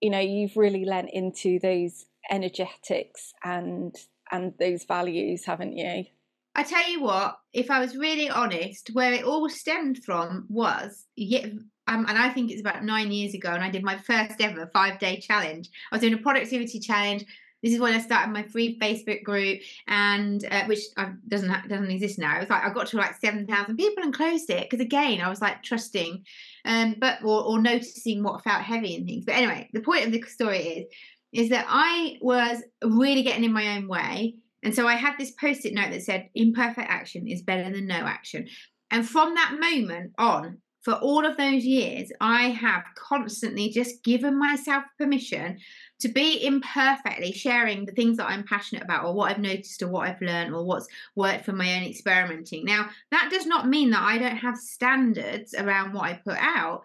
you 0.00 0.10
know 0.10 0.18
you've 0.20 0.56
really 0.56 0.84
lent 0.84 1.10
into 1.12 1.58
those 1.60 2.06
energetics 2.30 3.32
and 3.44 3.96
and 4.30 4.54
those 4.58 4.84
values 4.84 5.44
haven't 5.44 5.76
you 5.76 6.06
I 6.54 6.64
tell 6.64 6.90
you 6.90 7.02
what, 7.02 7.38
if 7.52 7.70
I 7.70 7.78
was 7.78 7.96
really 7.96 8.28
honest, 8.28 8.90
where 8.92 9.12
it 9.12 9.24
all 9.24 9.48
stemmed 9.48 10.02
from 10.04 10.46
was, 10.48 11.06
yeah, 11.14 11.46
um, 11.86 12.06
and 12.08 12.18
I 12.18 12.28
think 12.28 12.50
it's 12.50 12.60
about 12.60 12.84
nine 12.84 13.10
years 13.10 13.34
ago, 13.34 13.50
and 13.50 13.62
I 13.62 13.70
did 13.70 13.82
my 13.84 13.96
first 13.98 14.40
ever 14.40 14.68
five 14.72 14.98
day 14.98 15.20
challenge. 15.20 15.70
I 15.90 15.96
was 15.96 16.00
doing 16.00 16.14
a 16.14 16.18
productivity 16.18 16.80
challenge. 16.80 17.24
This 17.62 17.74
is 17.74 17.80
when 17.80 17.94
I 17.94 18.00
started 18.00 18.32
my 18.32 18.42
free 18.44 18.78
Facebook 18.78 19.22
group, 19.22 19.60
and 19.86 20.44
uh, 20.50 20.64
which 20.64 20.80
doesn't 21.28 21.68
doesn't 21.68 21.90
exist 21.90 22.18
now. 22.18 22.36
It 22.36 22.40
was 22.40 22.50
like 22.50 22.64
I 22.64 22.72
got 22.72 22.88
to 22.88 22.96
like 22.96 23.16
seven 23.20 23.46
thousand 23.46 23.76
people 23.76 24.02
and 24.02 24.14
closed 24.14 24.50
it 24.50 24.68
because 24.68 24.84
again 24.84 25.20
I 25.20 25.28
was 25.28 25.40
like 25.40 25.62
trusting, 25.62 26.24
um, 26.64 26.96
but 26.98 27.22
or, 27.22 27.44
or 27.44 27.60
noticing 27.60 28.22
what 28.22 28.42
felt 28.42 28.62
heavy 28.62 28.96
and 28.96 29.06
things. 29.06 29.24
But 29.24 29.36
anyway, 29.36 29.68
the 29.72 29.80
point 29.80 30.06
of 30.06 30.12
the 30.12 30.22
story 30.22 30.58
is 30.58 30.86
is 31.32 31.50
that 31.50 31.66
I 31.68 32.18
was 32.20 32.62
really 32.82 33.22
getting 33.22 33.44
in 33.44 33.52
my 33.52 33.76
own 33.76 33.88
way. 33.88 34.34
And 34.62 34.74
so 34.74 34.86
I 34.86 34.94
had 34.94 35.16
this 35.18 35.30
post 35.32 35.64
it 35.64 35.74
note 35.74 35.90
that 35.90 36.02
said, 36.02 36.28
imperfect 36.34 36.90
action 36.90 37.26
is 37.26 37.42
better 37.42 37.70
than 37.70 37.86
no 37.86 37.94
action. 37.94 38.46
And 38.90 39.08
from 39.08 39.34
that 39.34 39.56
moment 39.58 40.12
on, 40.18 40.58
for 40.82 40.94
all 40.94 41.26
of 41.26 41.36
those 41.36 41.64
years, 41.64 42.10
I 42.20 42.48
have 42.48 42.84
constantly 42.96 43.68
just 43.68 44.02
given 44.02 44.38
myself 44.38 44.82
permission 44.96 45.58
to 46.00 46.08
be 46.08 46.44
imperfectly 46.44 47.32
sharing 47.32 47.84
the 47.84 47.92
things 47.92 48.16
that 48.16 48.30
I'm 48.30 48.44
passionate 48.44 48.82
about 48.82 49.04
or 49.04 49.14
what 49.14 49.30
I've 49.30 49.38
noticed 49.38 49.82
or 49.82 49.88
what 49.88 50.08
I've 50.08 50.22
learned 50.22 50.54
or 50.54 50.64
what's 50.64 50.88
worked 51.14 51.44
for 51.44 51.52
my 51.52 51.76
own 51.76 51.82
experimenting. 51.82 52.64
Now, 52.64 52.88
that 53.10 53.28
does 53.30 53.44
not 53.44 53.68
mean 53.68 53.90
that 53.90 54.02
I 54.02 54.16
don't 54.16 54.38
have 54.38 54.56
standards 54.56 55.54
around 55.54 55.92
what 55.92 56.04
I 56.04 56.14
put 56.14 56.38
out, 56.38 56.82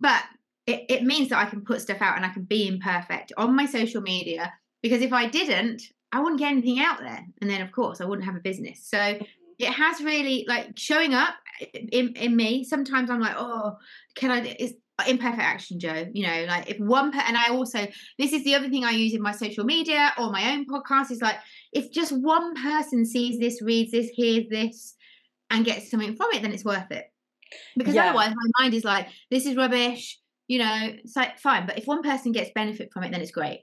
but 0.00 0.22
it, 0.70 0.84
it 0.88 1.02
means 1.02 1.28
that 1.28 1.38
I 1.38 1.50
can 1.50 1.62
put 1.62 1.80
stuff 1.80 2.00
out 2.00 2.16
and 2.16 2.24
I 2.24 2.30
can 2.30 2.44
be 2.44 2.68
imperfect 2.68 3.32
on 3.36 3.56
my 3.56 3.66
social 3.66 4.00
media 4.00 4.52
because 4.82 5.02
if 5.02 5.12
I 5.12 5.26
didn't, 5.26 5.82
I 6.12 6.20
wouldn't 6.20 6.40
get 6.40 6.52
anything 6.52 6.80
out 6.80 7.00
there. 7.00 7.24
And 7.40 7.50
then, 7.50 7.60
of 7.60 7.72
course, 7.72 8.00
I 8.00 8.04
wouldn't 8.04 8.26
have 8.26 8.36
a 8.36 8.40
business. 8.40 8.86
So 8.86 8.98
mm-hmm. 8.98 9.24
it 9.58 9.68
has 9.68 10.00
really 10.00 10.44
like 10.48 10.70
showing 10.76 11.14
up 11.14 11.34
in, 11.92 12.14
in 12.14 12.36
me. 12.36 12.64
Sometimes 12.64 13.10
I'm 13.10 13.20
like, 13.20 13.36
oh, 13.36 13.76
can 14.14 14.30
I? 14.30 14.56
It's 14.58 14.74
imperfect 15.06 15.40
action, 15.40 15.80
Jo. 15.80 16.06
You 16.12 16.26
know, 16.26 16.44
like 16.46 16.70
if 16.70 16.78
one, 16.78 17.12
per- 17.12 17.24
and 17.26 17.36
I 17.36 17.48
also, 17.50 17.86
this 18.18 18.32
is 18.32 18.44
the 18.44 18.54
other 18.54 18.68
thing 18.68 18.84
I 18.84 18.90
use 18.90 19.14
in 19.14 19.22
my 19.22 19.32
social 19.32 19.64
media 19.64 20.12
or 20.18 20.30
my 20.30 20.52
own 20.52 20.66
podcast 20.66 21.10
is 21.10 21.22
like, 21.22 21.36
if 21.72 21.92
just 21.92 22.12
one 22.12 22.54
person 22.54 23.04
sees 23.04 23.38
this, 23.38 23.62
reads 23.62 23.92
this, 23.92 24.08
hears 24.10 24.46
this, 24.50 24.94
and 25.50 25.64
gets 25.64 25.90
something 25.90 26.16
from 26.16 26.28
it, 26.32 26.42
then 26.42 26.52
it's 26.52 26.64
worth 26.64 26.90
it. 26.90 27.06
Because 27.76 27.94
Yeah. 27.94 28.06
otherwise, 28.06 28.34
my 28.34 28.62
mind 28.62 28.74
is 28.74 28.84
like, 28.84 29.08
this 29.30 29.46
is 29.46 29.56
rubbish. 29.56 30.19
You 30.50 30.58
know, 30.58 30.78
it's 30.82 31.14
like 31.14 31.38
fine. 31.38 31.64
But 31.66 31.78
if 31.78 31.86
one 31.86 32.02
person 32.02 32.32
gets 32.32 32.50
benefit 32.52 32.90
from 32.92 33.04
it, 33.04 33.12
then 33.12 33.20
it's 33.20 33.30
great. 33.30 33.60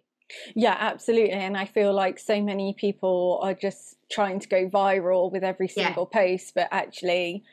yeah 0.55 0.75
absolutely 0.77 1.31
and 1.31 1.55
i 1.55 1.63
feel 1.63 1.93
like 1.93 2.19
so 2.19 2.41
many 2.41 2.75
people 2.77 3.39
are 3.41 3.53
just 3.53 3.95
trying 4.11 4.39
to 4.41 4.47
go 4.55 4.67
viral 4.69 5.31
with 5.31 5.41
every 5.51 5.69
Yeah. 5.73 5.85
single 5.85 6.05
post 6.05 6.53
but 6.53 6.67
actually 6.71 7.43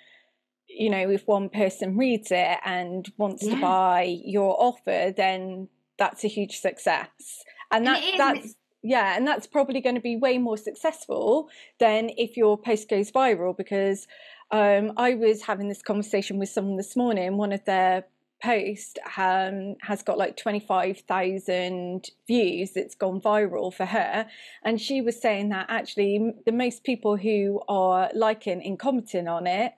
you 0.67 0.91
know 0.91 1.09
if 1.09 1.23
one 1.27 1.49
person 1.49 1.97
reads 1.97 2.33
it 2.33 2.59
and 2.65 3.13
wants 3.17 3.47
to 3.47 3.57
buy 3.61 4.03
your 4.25 4.57
offer 4.61 5.13
then 5.17 5.69
that's 5.99 6.25
a 6.25 6.29
huge 6.29 6.59
success 6.59 7.45
and 7.71 7.87
And 7.87 7.87
that 7.87 8.03
and 8.03 8.19
that's 8.19 8.55
yeah 8.83 9.17
and 9.17 9.25
that's 9.27 9.47
probably 9.47 9.81
going 9.81 9.95
to 9.95 10.01
be 10.01 10.17
way 10.17 10.39
more 10.39 10.57
successful 10.59 11.49
than 11.79 12.11
if 12.19 12.37
your 12.37 12.59
post 12.59 12.89
goes 12.89 13.11
viral 13.13 13.57
because 13.57 14.09
um, 14.51 14.93
i 14.97 15.15
was 15.15 15.43
having 15.43 15.69
this 15.69 15.83
conversation 15.83 16.39
with 16.41 16.49
someone 16.49 16.77
this 16.77 16.97
morning 16.97 17.37
one 17.37 17.53
of 17.53 17.65
their 17.67 18.05
post 18.43 18.99
um, 19.17 19.77
has 19.81 20.03
got 20.03 20.19
like 20.19 20.37
25,000 20.37 22.11
views 22.27 22.73
that's 22.73 22.95
gone 22.95 23.21
viral 23.21 23.73
for 23.73 23.87
her. 23.87 24.27
And 24.63 24.81
she 24.81 25.01
was 25.01 25.21
saying 25.21 25.49
that 25.51 25.67
actually 25.69 26.33
the 26.45 26.53
most 26.53 26.85
people 26.85 27.17
who 27.17 27.63
are 27.69 28.11
liking 28.15 28.63
and 28.63 28.79
commenting 28.79 29.29
on 29.29 29.47
it 29.47 29.73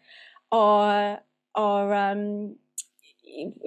are 0.53 1.21
are 1.55 1.95
um 1.95 2.57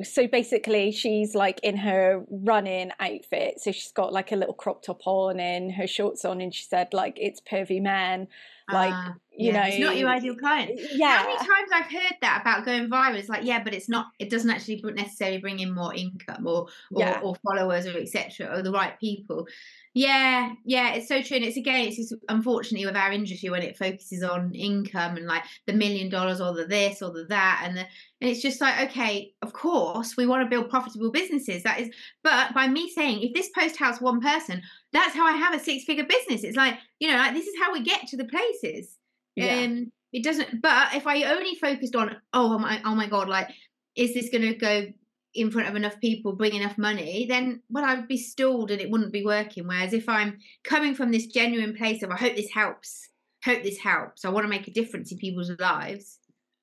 so 0.04 0.28
basically 0.28 0.91
she's 0.91 1.36
like 1.36 1.60
in 1.63 1.75
her 1.78 2.23
running 2.30 2.91
outfit. 2.99 3.60
So 3.60 3.71
she's 3.71 3.91
got 3.91 4.13
like 4.13 4.32
a 4.32 4.36
little 4.36 4.54
crop 4.54 4.84
top 4.84 5.02
on 5.06 5.39
and 5.39 5.71
her 5.73 5.88
shorts 5.88 6.25
on 6.25 6.41
and 6.41 6.54
she 6.54 6.63
said 6.63 6.93
like 6.93 7.17
it's 7.19 7.41
pervy 7.41 7.82
man 7.82 8.28
like 8.71 8.91
Ah, 8.93 9.15
you 9.32 9.51
yeah, 9.51 9.62
know 9.62 9.67
it's 9.67 9.79
not 9.79 9.97
your 9.97 10.10
ideal 10.10 10.36
client. 10.36 10.71
yeah 10.93 11.17
How 11.17 11.23
many 11.25 11.38
times 11.38 11.69
I've 11.73 11.91
heard 11.91 12.15
that 12.21 12.41
about 12.41 12.65
going 12.65 12.89
viral? 12.89 13.15
It's 13.15 13.29
like, 13.29 13.45
yeah, 13.45 13.63
but 13.63 13.73
it's 13.73 13.89
not. 13.89 14.08
It 14.19 14.29
doesn't 14.29 14.49
actually 14.49 14.82
necessarily 14.95 15.38
bring 15.39 15.60
in 15.60 15.73
more 15.73 15.93
income 15.93 16.45
or 16.47 16.67
or, 16.93 16.99
Yeah. 17.01 17.19
or 17.23 17.36
followers 17.47 17.86
or 17.86 17.97
etc. 17.97 18.47
or 18.58 18.62
the 18.62 18.71
right 18.71 18.99
people. 18.99 19.47
Yeah, 19.95 20.51
yeah, 20.65 20.93
it's 20.93 21.08
so 21.08 21.21
true. 21.21 21.38
And 21.38 21.45
it's 21.45 21.58
again, 21.58 21.88
it's 21.88 21.97
just 21.97 22.13
unfortunately 22.29 22.86
with 22.86 22.95
our 22.95 23.12
industry 23.12 23.49
when 23.49 23.63
it 23.63 23.75
focuses 23.77 24.21
on 24.23 24.53
income 24.53 25.17
and 25.17 25.25
like 25.25 25.43
the 25.65 25.73
million 25.73 26.10
dollars 26.10 26.39
or 26.39 26.53
the 26.53 26.65
this 26.65 27.01
or 27.01 27.12
the 27.12 27.25
that, 27.25 27.63
and 27.65 27.75
the 27.75 27.82
and 28.21 28.29
it's 28.29 28.41
just 28.41 28.62
like, 28.62 28.89
okay, 28.89 29.34
of 29.41 29.51
course 29.53 30.15
we 30.15 30.27
want 30.27 30.43
to 30.43 30.49
build 30.49 30.69
profitable 30.69 31.12
businesses. 31.12 31.63
That 31.63 31.79
is, 31.79 31.89
but 32.23 32.53
by 32.53 32.67
me 32.67 32.89
saying 32.89 33.21
if 33.23 33.34
this 33.34 33.49
post 33.58 33.77
helps 33.77 33.99
one 33.99 34.21
person, 34.21 34.62
that's 34.91 35.15
how 35.15 35.25
I 35.25 35.34
have 35.34 35.54
a 35.54 35.60
six 35.60 35.86
figure 35.86 36.06
business. 36.06 36.43
It's 36.43 36.58
like 36.58 36.78
you 36.99 37.10
know, 37.10 37.17
like 37.17 37.34
this 37.34 37.47
is 37.47 37.56
how 37.60 37.71
we 37.71 37.82
get 37.82 38.08
to 38.08 38.17
the 38.17 38.25
places. 38.25 38.97
Yeah. 39.36 39.62
Um, 39.62 39.91
it 40.12 40.23
doesn't. 40.23 40.62
But 40.62 40.95
if 40.95 41.08
I 41.08 41.23
only 41.23 41.56
focused 41.56 41.95
on, 41.95 42.15
oh 42.34 42.58
my, 42.58 42.82
oh 42.86 42.95
my 42.95 43.08
god, 43.08 43.30
like, 43.30 43.49
is 43.95 44.13
this 44.13 44.30
going 44.30 44.41
to 44.41 44.56
go 44.56 44.88
in 45.36 45.52
front 45.52 45.69
of 45.69 45.75
enough 45.75 45.99
people, 45.99 46.34
bring 46.34 46.56
enough 46.56 46.78
money? 46.78 47.28
Then, 47.30 47.62
well, 47.69 47.86
I'd 47.86 48.08
be 48.08 48.17
stalled 48.17 48.71
and 48.71 48.82
it 48.82 48.89
wouldn't 48.89 49.13
be 49.13 49.25
working. 49.25 49.67
Whereas 49.67 49.93
if 49.93 50.10
I'm 50.10 50.39
coming 50.63 50.95
from 50.95 51.12
this 51.12 51.28
genuine 51.28 51.75
place 51.75 52.02
of, 52.02 52.12
I 52.12 52.17
hope 52.17 52.36
this 52.36 52.52
helps, 52.52 53.10
hope 53.43 53.63
this 53.63 53.78
helps. 53.78 54.25
I 54.25 54.30
want 54.30 54.45
to 54.45 54.49
make 54.49 54.67
a 54.67 54.73
difference 54.73 55.12
in 55.12 55.19
people's 55.19 55.52
lives. 55.60 56.19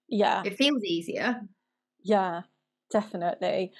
yeah 0.08 0.42
It 0.44 0.56
feels 0.56 0.82
easier. 0.82 1.40
Yeah, 2.02 2.42
definitely. 2.90 3.72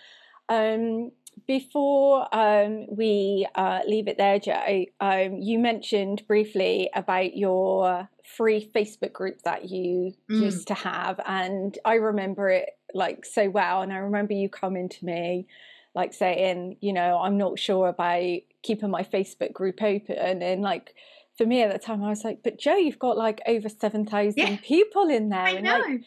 Um, 0.48 1.10
before 1.46 2.26
um, 2.34 2.86
we 2.88 3.46
uh, 3.54 3.80
leave 3.86 4.08
it 4.08 4.16
there, 4.18 4.38
Jo, 4.38 4.84
um, 5.00 5.36
you 5.38 5.58
mentioned 5.58 6.22
briefly 6.26 6.90
about 6.94 7.36
your 7.36 8.08
free 8.36 8.70
Facebook 8.74 9.12
group 9.12 9.42
that 9.42 9.68
you 9.70 10.14
Mm. 10.30 10.42
used 10.44 10.68
to 10.68 10.74
have, 10.74 11.20
and 11.26 11.78
I 11.84 11.94
remember 11.94 12.48
it 12.48 12.70
like 12.92 13.24
so 13.24 13.48
well. 13.48 13.82
And 13.82 13.92
I 13.92 13.98
remember 13.98 14.32
you 14.32 14.48
coming 14.48 14.88
to 14.88 15.04
me, 15.04 15.46
like 15.94 16.12
saying, 16.12 16.78
you 16.80 16.92
know, 16.92 17.18
I'm 17.18 17.36
not 17.38 17.58
sure 17.58 17.88
about 17.88 18.40
keeping 18.62 18.90
my 18.90 19.02
Facebook 19.02 19.52
group 19.52 19.82
open, 19.82 20.42
and 20.42 20.62
like. 20.62 20.94
For 21.38 21.44
me 21.44 21.60
at 21.60 21.70
the 21.70 21.78
time, 21.78 22.02
I 22.02 22.08
was 22.08 22.24
like, 22.24 22.42
"But 22.42 22.58
Jo, 22.58 22.76
you've 22.76 22.98
got 22.98 23.18
like 23.18 23.42
over 23.46 23.68
seven 23.68 24.06
thousand 24.06 24.38
Yeah. 24.38 24.56
people 24.62 25.10
in 25.10 25.28
there, 25.28 25.40
I 25.42 25.52
and 25.56 25.66
know. 25.66 25.72
like 25.86 26.00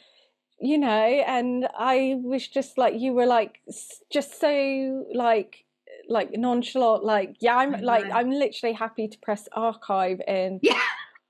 you 0.62 0.78
know 0.78 0.88
and 0.88 1.68
i 1.78 2.18
was 2.22 2.48
just 2.48 2.78
like 2.78 3.00
you 3.00 3.14
were 3.14 3.26
like 3.26 3.62
just 4.12 4.40
so 4.40 5.06
like 5.14 5.66
like 6.10 6.32
nonchalant 6.34 7.04
like 7.04 7.36
yeah 7.40 7.56
i'm 7.56 7.72
like 7.82 8.06
i'm 8.12 8.30
literally 8.30 8.74
happy 8.74 9.08
to 9.08 9.18
press 9.20 9.48
archive 9.54 10.20
and 10.28 10.60
yeah, 10.64 10.82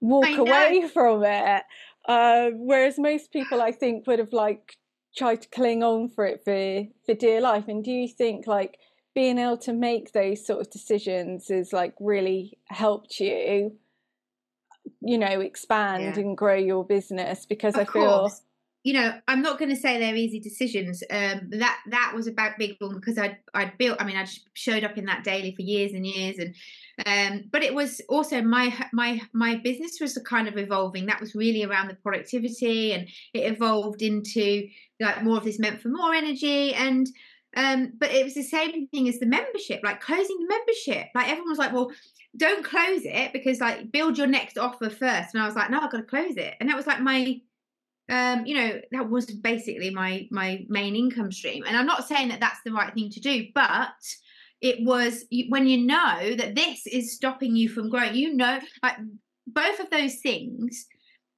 walk 0.01 0.37
away 0.37 0.87
from 0.93 1.23
it. 1.23 1.63
Uh, 2.07 2.49
whereas 2.53 2.97
most 2.97 3.31
people 3.31 3.61
i 3.61 3.71
think 3.71 4.07
would 4.07 4.19
have 4.19 4.33
like 4.33 4.77
tried 5.15 5.41
to 5.41 5.49
cling 5.49 5.83
on 5.83 6.09
for 6.09 6.25
it 6.25 6.41
for 6.43 6.87
for 7.05 7.13
dear 7.13 7.41
life. 7.41 7.67
And 7.67 7.83
do 7.83 7.91
you 7.91 8.07
think 8.07 8.47
like 8.47 8.77
being 9.15 9.37
able 9.37 9.57
to 9.57 9.73
make 9.73 10.13
those 10.13 10.45
sort 10.45 10.61
of 10.61 10.71
decisions 10.71 11.47
has 11.49 11.73
like 11.73 11.93
really 11.99 12.57
helped 12.67 13.19
you 13.19 13.75
you 15.01 15.17
know 15.17 15.39
expand 15.41 16.15
yeah. 16.15 16.21
and 16.21 16.37
grow 16.37 16.55
your 16.55 16.85
business? 16.85 17.45
Because 17.45 17.75
of 17.75 17.81
i 17.81 17.85
feel 17.85 18.19
course. 18.19 18.41
You 18.83 18.93
know 18.93 19.13
i'm 19.27 19.41
not 19.41 19.59
going 19.59 19.69
to 19.69 19.75
say 19.75 19.99
they're 19.99 20.15
easy 20.15 20.39
decisions 20.39 21.03
um 21.11 21.49
that 21.51 21.79
that 21.89 22.13
was 22.15 22.27
about 22.27 22.57
big 22.57 22.75
one 22.79 22.95
because 22.95 23.17
i 23.17 23.37
i 23.53 23.71
built 23.77 24.01
i 24.01 24.05
mean 24.05 24.15
i 24.15 24.25
showed 24.53 24.83
up 24.83 24.97
in 24.97 25.05
that 25.05 25.23
daily 25.23 25.53
for 25.55 25.61
years 25.61 25.91
and 25.93 26.05
years 26.05 26.37
and 26.37 26.55
um 27.05 27.43
but 27.51 27.63
it 27.63 27.73
was 27.73 28.01
also 28.09 28.41
my 28.41 28.73
my 28.93 29.21
my 29.33 29.55
business 29.57 29.99
was 29.99 30.17
kind 30.25 30.47
of 30.47 30.57
evolving. 30.57 31.05
That 31.05 31.21
was 31.21 31.35
really 31.35 31.63
around 31.63 31.87
the 31.89 31.95
productivity 31.95 32.93
and 32.93 33.07
it 33.33 33.51
evolved 33.51 34.01
into 34.01 34.67
like 34.99 35.23
more 35.23 35.37
of 35.37 35.43
this 35.43 35.59
meant 35.59 35.81
for 35.81 35.89
more 35.89 36.13
energy 36.13 36.73
and 36.73 37.07
um 37.55 37.93
but 37.97 38.11
it 38.11 38.23
was 38.23 38.33
the 38.33 38.43
same 38.43 38.87
thing 38.87 39.07
as 39.07 39.19
the 39.19 39.25
membership 39.25 39.81
like 39.83 40.01
closing 40.01 40.37
the 40.39 40.47
membership. 40.47 41.07
Like 41.15 41.29
everyone 41.29 41.49
was 41.49 41.59
like 41.59 41.73
well 41.73 41.91
don't 42.37 42.63
close 42.63 43.01
it 43.03 43.33
because 43.33 43.59
like 43.59 43.91
build 43.91 44.17
your 44.17 44.27
next 44.27 44.57
offer 44.57 44.89
first. 44.89 45.33
And 45.33 45.41
i 45.41 45.45
was 45.45 45.55
like 45.55 45.69
no 45.69 45.79
i've 45.79 45.91
got 45.91 45.97
to 45.97 46.03
close 46.03 46.35
it. 46.35 46.55
And 46.59 46.69
that 46.69 46.75
was 46.77 46.87
like 46.87 47.01
my 47.01 47.39
um 48.09 48.45
you 48.45 48.55
know 48.55 48.81
that 48.91 49.09
was 49.09 49.25
basically 49.27 49.89
my 49.89 50.27
my 50.31 50.65
main 50.67 50.95
income 50.95 51.31
stream. 51.31 51.63
And 51.67 51.77
i'm 51.77 51.85
not 51.85 52.07
saying 52.07 52.29
that 52.29 52.39
that's 52.39 52.59
the 52.65 52.71
right 52.71 52.93
thing 52.93 53.09
to 53.11 53.19
do 53.19 53.45
but 53.53 53.93
it 54.61 54.85
was 54.85 55.25
when 55.47 55.67
you 55.67 55.85
know 55.85 56.35
that 56.35 56.55
this 56.55 56.85
is 56.85 57.15
stopping 57.15 57.55
you 57.55 57.69
from 57.69 57.89
growing 57.89 58.15
you 58.15 58.33
know 58.35 58.59
like 58.83 58.97
both 59.47 59.79
of 59.79 59.89
those 59.89 60.15
things 60.15 60.85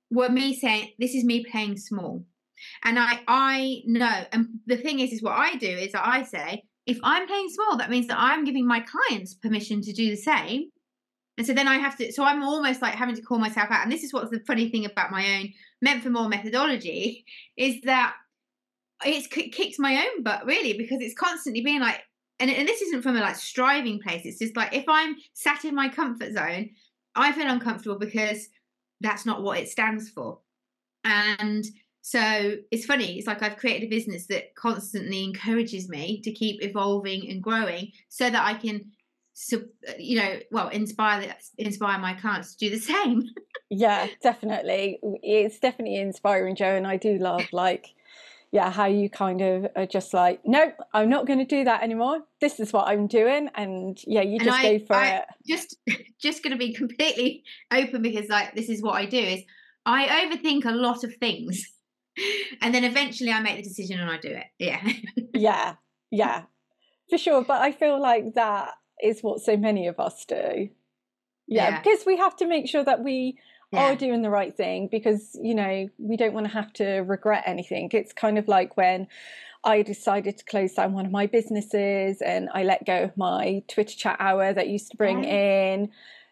were 0.09 0.29
me 0.29 0.55
saying 0.55 0.89
this 0.99 1.15
is 1.15 1.23
me 1.23 1.45
playing 1.49 1.77
small. 1.77 2.25
And 2.83 2.99
i 2.99 3.19
i 3.27 3.81
know 3.85 4.23
and 4.31 4.47
the 4.65 4.77
thing 4.77 4.99
is 4.99 5.11
is 5.11 5.23
what 5.23 5.37
i 5.37 5.55
do 5.55 5.69
is 5.69 5.93
i 5.95 6.23
say 6.23 6.63
if 6.85 6.99
i'm 7.03 7.27
playing 7.27 7.49
small 7.49 7.77
that 7.77 7.89
means 7.89 8.07
that 8.07 8.19
i'm 8.19 8.43
giving 8.43 8.67
my 8.67 8.81
clients 8.81 9.33
permission 9.33 9.81
to 9.81 9.93
do 9.93 10.09
the 10.09 10.15
same. 10.15 10.69
And 11.37 11.47
so 11.47 11.53
then 11.53 11.67
I 11.67 11.77
have 11.77 11.97
to, 11.97 12.11
so 12.11 12.23
I'm 12.23 12.43
almost 12.43 12.81
like 12.81 12.93
having 12.93 13.15
to 13.15 13.21
call 13.21 13.39
myself 13.39 13.71
out. 13.71 13.83
And 13.83 13.91
this 13.91 14.03
is 14.03 14.13
what's 14.13 14.29
the 14.29 14.41
funny 14.41 14.69
thing 14.69 14.85
about 14.85 15.11
my 15.11 15.37
own 15.37 15.49
meant 15.81 16.03
for 16.03 16.09
more 16.09 16.29
methodology 16.29 17.25
is 17.57 17.81
that 17.81 18.15
it's 19.03 19.27
kicked 19.27 19.79
my 19.79 20.05
own 20.05 20.23
butt 20.23 20.45
really 20.45 20.77
because 20.77 21.01
it's 21.01 21.15
constantly 21.15 21.61
being 21.61 21.79
like, 21.79 22.01
and, 22.39 22.49
and 22.49 22.67
this 22.67 22.81
isn't 22.81 23.01
from 23.01 23.17
a 23.17 23.21
like 23.21 23.35
striving 23.35 23.99
place. 23.99 24.25
It's 24.25 24.39
just 24.39 24.55
like 24.55 24.73
if 24.73 24.85
I'm 24.87 25.15
sat 25.33 25.65
in 25.65 25.75
my 25.75 25.89
comfort 25.89 26.33
zone, 26.33 26.69
I 27.15 27.31
feel 27.31 27.47
uncomfortable 27.47 27.99
because 27.99 28.47
that's 28.99 29.25
not 29.25 29.43
what 29.43 29.59
it 29.59 29.69
stands 29.69 30.09
for. 30.09 30.39
And 31.03 31.65
so 32.01 32.55
it's 32.71 32.85
funny. 32.85 33.17
It's 33.17 33.27
like 33.27 33.43
I've 33.43 33.57
created 33.57 33.87
a 33.87 33.89
business 33.89 34.27
that 34.27 34.55
constantly 34.55 35.23
encourages 35.23 35.89
me 35.89 36.21
to 36.21 36.31
keep 36.31 36.63
evolving 36.63 37.29
and 37.29 37.41
growing 37.41 37.91
so 38.09 38.29
that 38.29 38.43
I 38.43 38.53
can 38.55 38.91
you 39.97 40.19
know 40.19 40.39
well 40.51 40.67
inspire 40.69 41.33
inspire 41.57 41.97
my 41.97 42.13
clients 42.13 42.53
to 42.55 42.69
do 42.69 42.75
the 42.75 42.81
same 42.93 43.23
yeah 43.71 44.07
definitely. 44.21 44.99
It's 45.23 45.59
definitely 45.59 45.95
inspiring 45.95 46.55
jo 46.55 46.65
and 46.65 46.85
i 46.85 46.97
do 46.97 47.17
love 47.17 47.43
like 47.51 47.93
yeah 48.51 48.69
how 48.69 48.85
you 48.85 49.09
kind 49.09 49.41
of 49.41 49.67
are 49.77 49.85
just 49.85 50.13
like 50.13 50.41
nope 50.43 50.73
i'm 50.93 51.09
not 51.09 51.25
going 51.25 51.39
to 51.39 51.45
do 51.45 51.63
that 51.63 51.81
anymore. 51.81 52.19
This 52.41 52.59
is 52.59 52.73
what 52.73 52.87
i'm 52.87 53.07
doing 53.07 53.49
and 53.55 53.99
yeah 54.05 54.21
you 54.21 54.39
just 54.39 54.51
I, 54.51 54.77
go 54.77 54.85
for 54.85 54.95
I, 54.95 55.09
it. 55.09 55.25
just 55.47 55.77
just 56.21 56.43
going 56.43 56.51
to 56.51 56.57
be 56.57 56.73
completely 56.73 57.43
open 57.71 58.01
because 58.01 58.27
like 58.27 58.53
this 58.55 58.69
is 58.69 58.81
what 58.81 58.95
i 58.95 59.05
do 59.05 59.17
is 59.17 59.41
i 59.85 60.27
overthink 60.27 60.65
a 60.65 60.71
lot 60.71 61.03
of 61.05 61.15
things 61.15 61.65
and 62.61 62.75
then 62.75 62.83
eventually 62.83 63.31
i 63.31 63.39
make 63.39 63.55
the 63.55 63.63
decision 63.63 63.99
and 63.99 64.09
i 64.09 64.17
do 64.17 64.29
it. 64.29 64.45
Yeah. 64.59 64.85
Yeah 65.33 65.75
yeah. 66.11 66.43
For 67.09 67.17
sure 67.17 67.43
but 67.43 67.61
i 67.61 67.71
feel 67.71 68.01
like 68.01 68.33
that 68.35 68.73
is 69.01 69.21
what 69.21 69.41
so 69.41 69.57
many 69.57 69.87
of 69.87 69.99
us 69.99 70.25
do. 70.25 70.69
Yeah, 71.47 71.69
yeah. 71.69 71.81
because 71.81 72.05
we 72.05 72.17
have 72.17 72.35
to 72.37 72.47
make 72.47 72.67
sure 72.67 72.83
that 72.83 73.03
we 73.03 73.37
yeah. 73.71 73.91
are 73.91 73.95
doing 73.95 74.21
the 74.21 74.29
right 74.29 74.55
thing 74.55 74.87
because, 74.91 75.37
you 75.41 75.55
know, 75.55 75.89
we 75.97 76.17
don't 76.17 76.33
want 76.33 76.45
to 76.45 76.51
have 76.51 76.73
to 76.73 76.99
regret 76.99 77.43
anything. 77.45 77.89
It's 77.93 78.13
kind 78.13 78.37
of 78.37 78.47
like 78.47 78.75
when 78.77 79.07
I 79.63 79.81
decided 79.81 80.37
to 80.39 80.45
close 80.45 80.73
down 80.73 80.93
one 80.93 81.05
of 81.05 81.11
my 81.11 81.27
businesses 81.27 82.21
and 82.21 82.49
I 82.53 82.63
let 82.63 82.85
go 82.85 83.03
of 83.03 83.15
my 83.17 83.63
Twitter 83.67 83.95
chat 83.95 84.17
hour 84.19 84.53
that 84.53 84.67
used 84.67 84.91
to 84.91 84.97
bring 84.97 85.23
in 85.23 85.89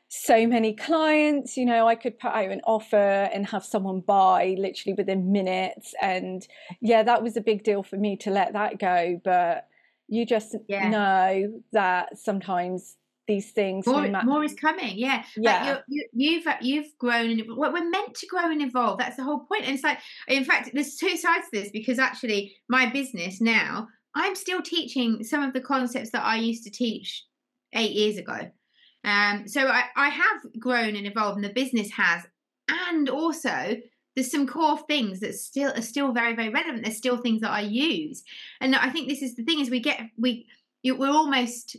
so 0.10 0.47
many 0.47 0.73
clients. 0.73 1.56
You 1.56 1.65
know, 1.65 1.88
I 1.88 1.95
could 1.95 2.19
put 2.19 2.32
out 2.32 2.49
an 2.49 2.62
offer 2.65 3.30
and 3.34 3.45
have 3.47 3.63
someone 3.63 4.02
buy 4.02 4.56
literally 4.58 4.95
within 4.95 5.32
minutes. 5.32 5.93
And 6.02 6.45
yeah, 6.82 7.04
that 7.04 7.21
was 7.21 7.38
a 7.38 7.41
big 7.41 7.63
deal 7.63 7.84
for 7.84 7.97
me 7.97 8.17
to 8.17 8.32
let 8.32 8.54
that 8.54 8.80
go. 8.80 9.21
But 9.23 9.67
you 10.08 10.25
just 10.25 10.56
yeah. 10.67 10.89
know 10.89 11.62
that 11.71 12.17
sometimes 12.17 12.97
these 13.30 13.52
things 13.52 13.86
more, 13.86 14.10
more 14.24 14.44
is 14.44 14.56
coming 14.56 14.98
yeah. 14.98 15.24
Yeah. 15.38 15.74
like 15.74 15.84
you, 15.88 16.04
you've 16.13 16.48
you've 16.62 16.98
grown 16.98 17.30
and 17.30 17.44
we're 17.48 17.89
meant 17.89 18.15
to 18.15 18.26
grow 18.26 18.50
and 18.50 18.62
evolve 18.62 18.98
that's 18.98 19.18
the 19.18 19.24
whole 19.24 19.42
point. 19.42 19.50
point 19.50 19.65
and 19.65 19.76
it's 19.76 19.84
like 19.84 20.00
in 20.28 20.44
fact 20.44 20.72
there's 20.74 20.96
two 20.96 21.15
sides 21.15 21.46
to 21.46 21.60
this 21.62 21.70
because 21.70 22.00
actually 22.00 22.56
my 22.68 22.89
business 22.89 23.39
now 23.39 23.88
i'm 24.15 24.36
still 24.36 24.63
teaching 24.63 25.24
some 25.24 25.44
of 25.44 25.54
the 25.54 25.62
concepts 25.62 26.10
that 26.10 26.26
i 26.26 26.38
used 26.38 26.63
to 26.63 26.72
teach 26.72 27.24
eight 27.74 27.92
years 27.92 28.18
ago. 28.18 28.50
Um 29.04 29.48
so 29.48 29.68
i 29.68 29.84
i 29.96 30.10
have 30.10 30.42
grown 30.58 30.96
and 30.96 31.06
evolved 31.06 31.36
and 31.38 31.46
the 31.46 31.54
business 31.54 31.92
has 31.92 32.24
and 32.68 33.10
also 33.10 33.78
there's 34.15 34.32
some 34.32 34.48
core 34.48 34.80
things 34.80 35.20
that 35.20 35.36
still 35.36 35.72
are 35.72 35.84
still 35.84 36.12
very 36.13 36.36
very 36.36 36.50
relevant 36.50 36.84
there's 36.84 36.98
still 36.98 37.18
things 37.18 37.42
that 37.42 37.52
i 37.52 37.62
use. 37.62 38.24
And 38.60 38.76
i 38.76 38.89
think 38.89 39.08
this 39.08 39.22
is 39.22 39.36
the 39.36 39.44
thing 39.44 39.60
is 39.60 39.70
we 39.70 39.82
get 39.82 40.02
we 40.18 40.48
we're 40.84 41.10
almost 41.10 41.78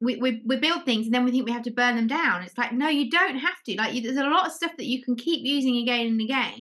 we, 0.00 0.16
we, 0.16 0.42
we 0.44 0.56
build 0.56 0.84
things 0.84 1.06
and 1.06 1.14
then 1.14 1.24
we 1.24 1.30
think 1.30 1.46
we 1.46 1.52
have 1.52 1.62
to 1.64 1.70
burn 1.70 1.96
them 1.96 2.06
down. 2.06 2.42
It's 2.42 2.56
like 2.56 2.72
no 2.72 2.88
you 2.88 3.10
don't 3.10 3.36
have 3.36 3.62
to. 3.66 3.76
Like 3.76 3.94
you, 3.94 4.02
there's 4.02 4.16
a 4.16 4.30
lot 4.30 4.46
of 4.46 4.52
stuff 4.52 4.76
that 4.76 4.86
you 4.86 5.02
can 5.02 5.16
keep 5.16 5.44
using 5.44 5.76
again 5.76 6.06
and 6.06 6.20
again 6.20 6.58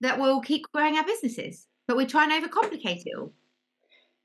that 0.00 0.18
will 0.18 0.40
keep 0.40 0.64
growing 0.72 0.96
our 0.96 1.04
businesses 1.04 1.66
but 1.86 1.96
we 1.96 2.06
try 2.06 2.24
and 2.24 2.32
overcomplicate 2.32 3.02
it 3.06 3.18
all. 3.18 3.32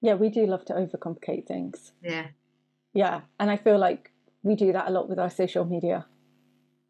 Yeah 0.02 0.16
we 0.16 0.30
do 0.30 0.46
love 0.46 0.66
to 0.66 0.74
overcomplicate 0.74 1.48
things. 1.48 1.92
Yeah. 2.02 2.28
Yeah 2.94 3.22
and 3.40 3.52
i 3.52 3.58
feel 3.58 3.78
like 3.78 4.12
we 4.44 4.56
do 4.56 4.72
that 4.72 4.88
a 4.88 4.92
lot 4.92 5.10
with 5.10 5.20
our 5.20 5.30
social 5.30 5.66
media. 5.66 6.06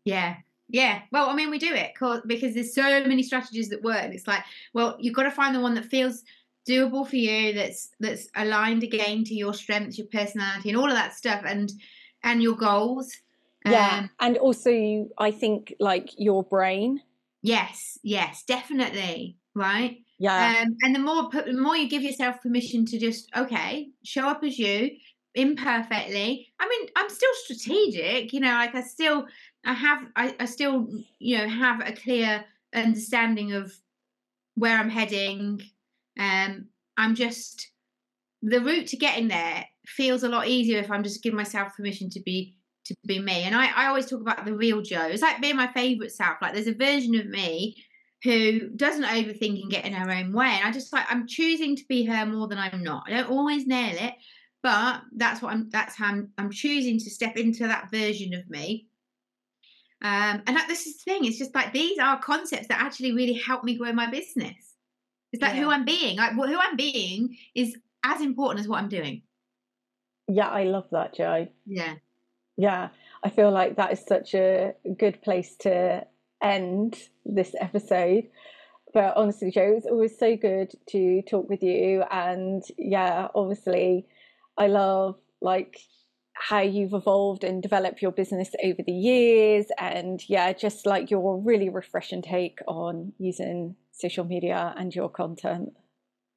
Yeah 0.06 0.38
yeah, 0.70 1.02
well, 1.12 1.30
I 1.30 1.34
mean, 1.34 1.50
we 1.50 1.60
do 1.60 1.74
it 1.74 1.94
because 2.26 2.54
there's 2.54 2.76
so 2.76 2.82
many 3.06 3.24
strategies 3.24 3.70
that 3.70 3.84
work. 3.84 4.14
It's 4.14 4.28
like, 4.28 4.44
well, 4.74 4.98
you've 5.00 5.16
got 5.16 5.24
to 5.24 5.32
find 5.32 5.56
the 5.56 5.62
one 5.62 5.76
that 5.76 5.86
feels 5.86 6.24
doable 6.68 7.08
for 7.08 7.16
you, 7.16 7.54
that's 7.54 7.90
that's 8.00 8.28
aligned 8.36 8.84
again 8.84 9.24
to 9.26 9.34
your 9.34 9.54
strengths, 9.54 9.98
your 9.98 10.08
personality, 10.08 10.70
and 10.70 10.78
all 10.78 10.90
of 10.90 10.96
that 10.96 11.14
stuff, 11.14 11.44
and 11.46 11.72
and 12.24 12.44
your 12.44 12.56
goals. 12.56 13.16
Yeah, 13.66 14.00
um, 14.00 14.10
and 14.20 14.38
also, 14.38 15.10
I 15.18 15.32
think 15.32 15.74
like 15.80 16.10
your 16.18 16.44
brain. 16.44 17.02
Yes, 17.42 17.98
yes, 18.04 18.44
definitely. 18.44 19.38
Right. 19.56 19.98
Yeah. 20.20 20.62
Um, 20.62 20.76
and 20.82 20.96
the 20.96 21.00
more 21.00 21.30
the 21.32 21.54
more 21.54 21.76
you 21.76 21.90
give 21.90 22.04
yourself 22.04 22.42
permission 22.42 22.86
to 22.88 23.00
just 23.00 23.30
okay, 23.36 23.90
show 24.04 24.28
up 24.28 24.44
as 24.44 24.58
you, 24.58 24.92
imperfectly. 25.36 26.52
I 26.60 26.68
mean, 26.68 26.90
I'm 26.96 27.10
still 27.10 27.30
strategic, 27.44 28.34
you 28.34 28.40
know, 28.40 28.52
like 28.52 28.76
I 28.76 28.82
still 28.82 29.28
I 29.66 29.74
have 29.74 30.08
I, 30.16 30.36
I 30.40 30.46
still 30.46 30.88
you 31.20 31.38
know 31.38 31.48
have 31.48 31.88
a 31.88 31.94
clear 31.94 32.44
understanding 32.74 33.54
of 33.54 33.74
where 34.56 34.78
I'm 34.78 34.90
heading. 34.90 35.62
Um, 36.18 36.68
I'm 36.98 37.16
just 37.16 37.72
the 38.42 38.62
route 38.62 38.88
to 38.88 38.98
getting 38.98 39.28
there 39.28 39.66
feels 39.86 40.24
a 40.24 40.30
lot 40.30 40.48
easier 40.48 40.80
if 40.80 40.92
I'm 40.92 41.04
just 41.04 41.24
giving 41.24 41.38
myself 41.38 41.76
permission 41.76 42.10
to 42.12 42.20
be 42.22 42.56
to 42.86 42.96
be 43.06 43.20
me. 43.20 43.44
And 43.44 43.56
I, 43.56 43.68
I 43.76 43.88
always 43.88 44.06
talk 44.06 44.22
about 44.22 44.46
the 44.46 44.56
real 44.56 44.82
Jo. 44.82 45.02
It's 45.02 45.22
like 45.22 45.42
being 45.42 45.58
my 45.58 45.72
favorite 45.74 46.12
self. 46.12 46.38
Like 46.42 46.54
there's 46.54 46.68
a 46.68 46.74
version 46.74 47.16
of 47.16 47.26
me 47.26 47.76
who 48.24 48.70
doesn't 48.70 49.04
overthink 49.04 49.62
and 49.62 49.70
get 49.70 49.86
in 49.86 49.94
her 49.94 50.10
own 50.10 50.32
way. 50.32 50.48
And 50.48 50.68
I 50.68 50.72
just 50.72 50.94
like 50.94 51.06
I'm 51.10 51.28
choosing 51.28 51.76
to 51.76 51.84
be 51.90 52.06
her 52.06 52.26
more 52.26 52.48
than 52.48 52.58
I'm 52.58 52.84
not. 52.84 53.04
I 53.08 53.12
don't 53.12 53.30
always 53.30 53.68
nail 53.68 53.96
it, 53.98 54.14
but 54.64 55.02
that's 55.16 55.42
what 55.42 55.54
I'm 55.54 55.70
that's 55.70 55.96
how 55.96 56.08
I'm, 56.08 56.30
I'm 56.38 56.52
choosing 56.52 56.98
to 57.00 57.10
step 57.10 57.38
into 57.38 57.68
that 57.68 57.92
version 57.92 58.34
of 58.34 58.50
me 58.50 58.88
um, 60.02 60.44
and 60.46 60.56
that, 60.56 60.68
this 60.68 60.86
is 60.86 60.98
the 60.98 61.12
thing, 61.12 61.26
it's 61.26 61.40
just 61.40 61.56
like 61.56 61.74
these 61.74 61.98
are 61.98 62.20
concepts 62.20 62.68
that 62.68 62.82
actually 62.82 63.14
really 63.14 63.34
help 63.34 63.64
me 63.64 63.76
grow 63.76 63.92
my 63.94 64.10
business. 64.10 64.67
It's 65.38 65.44
like 65.44 65.56
yeah. 65.56 65.66
who 65.66 65.70
I'm 65.70 65.86
being. 65.86 66.18
Like 66.18 66.32
who 66.32 66.58
I'm 66.58 66.76
being 66.76 67.38
is 67.54 67.78
as 68.04 68.22
important 68.22 68.62
as 68.62 68.68
what 68.68 68.80
I'm 68.80 68.90
doing. 68.90 69.22
Yeah, 70.28 70.48
I 70.48 70.64
love 70.64 70.88
that, 70.92 71.14
Jo. 71.14 71.48
Yeah. 71.68 71.94
Yeah. 72.58 72.90
I 73.24 73.30
feel 73.30 73.52
like 73.52 73.76
that 73.76 73.92
is 73.92 74.04
such 74.04 74.34
a 74.34 74.74
good 74.98 75.22
place 75.22 75.56
to 75.58 76.08
end 76.42 76.98
this 77.24 77.54
episode. 77.60 78.24
But 78.96 79.16
honestly, 79.16 79.52
Jo, 79.52 79.76
it's 79.78 79.86
always 79.86 80.18
so 80.18 80.36
good 80.36 80.72
to 80.90 81.22
talk 81.30 81.48
with 81.48 81.62
you. 81.62 82.04
And 82.10 82.64
yeah, 82.80 83.28
obviously, 83.36 84.08
I 84.58 84.68
love 84.68 85.20
like 85.40 85.78
how 86.34 86.62
you've 86.62 86.94
evolved 86.94 87.44
and 87.44 87.62
developed 87.62 88.02
your 88.02 88.12
business 88.12 88.50
over 88.64 88.82
the 88.84 88.92
years 88.92 89.68
and 89.80 90.22
yeah 90.30 90.54
just 90.54 90.86
like 90.86 91.10
your 91.10 91.40
really 91.40 91.68
refreshing 91.68 92.22
take 92.22 92.60
on 92.68 93.12
using 93.18 93.76
social 93.98 94.24
media 94.24 94.74
and 94.78 94.94
your 94.94 95.10
content 95.10 95.74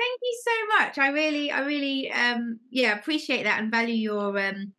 thank 0.00 0.20
you 0.22 0.40
so 0.44 0.78
much. 0.78 0.98
I 0.98 1.08
really, 1.08 1.50
I 1.50 1.60
really, 1.60 2.10
um, 2.10 2.60
yeah, 2.70 2.98
appreciate 2.98 3.44
that 3.44 3.60
and 3.60 3.70
value 3.70 3.94
your 3.94 4.38
um, 4.38 4.72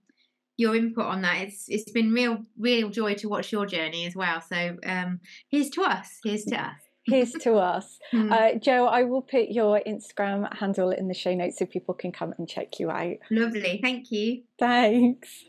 your 0.58 0.76
input 0.76 1.06
on 1.06 1.22
that. 1.22 1.42
It's 1.42 1.66
it's 1.68 1.92
been 1.92 2.12
real, 2.12 2.44
real 2.58 2.90
joy 2.90 3.16
to 3.16 3.30
watch 3.30 3.52
your 3.52 3.66
journey 3.66 4.06
as 4.06 4.16
well. 4.16 4.42
So 4.42 4.78
um, 4.86 5.20
here's 5.50 5.70
to 5.72 5.84
us. 5.84 6.20
Here's 6.24 6.46
to 6.46 6.60
us. 6.60 6.76
Here's 7.06 7.32
to 7.32 7.56
us. 7.56 7.98
Hmm. 8.12 8.32
Uh, 8.32 8.56
Jo, 8.56 8.88
I 8.88 9.04
will 9.04 9.22
put 9.22 9.50
your 9.50 9.82
Instagram 9.88 10.54
handle 10.58 10.92
in 10.92 11.08
the 11.08 11.14
show 11.14 11.34
notes 11.34 11.58
so 11.58 11.66
people 11.66 11.94
can 11.94 12.12
come 12.12 12.34
and 12.38 12.48
check 12.48 12.78
you 12.78 12.92
out. 12.92 13.16
Lovely. 13.30 13.80
Thank 13.82 14.12
you. 14.12 14.44
Thanks. 14.60 15.46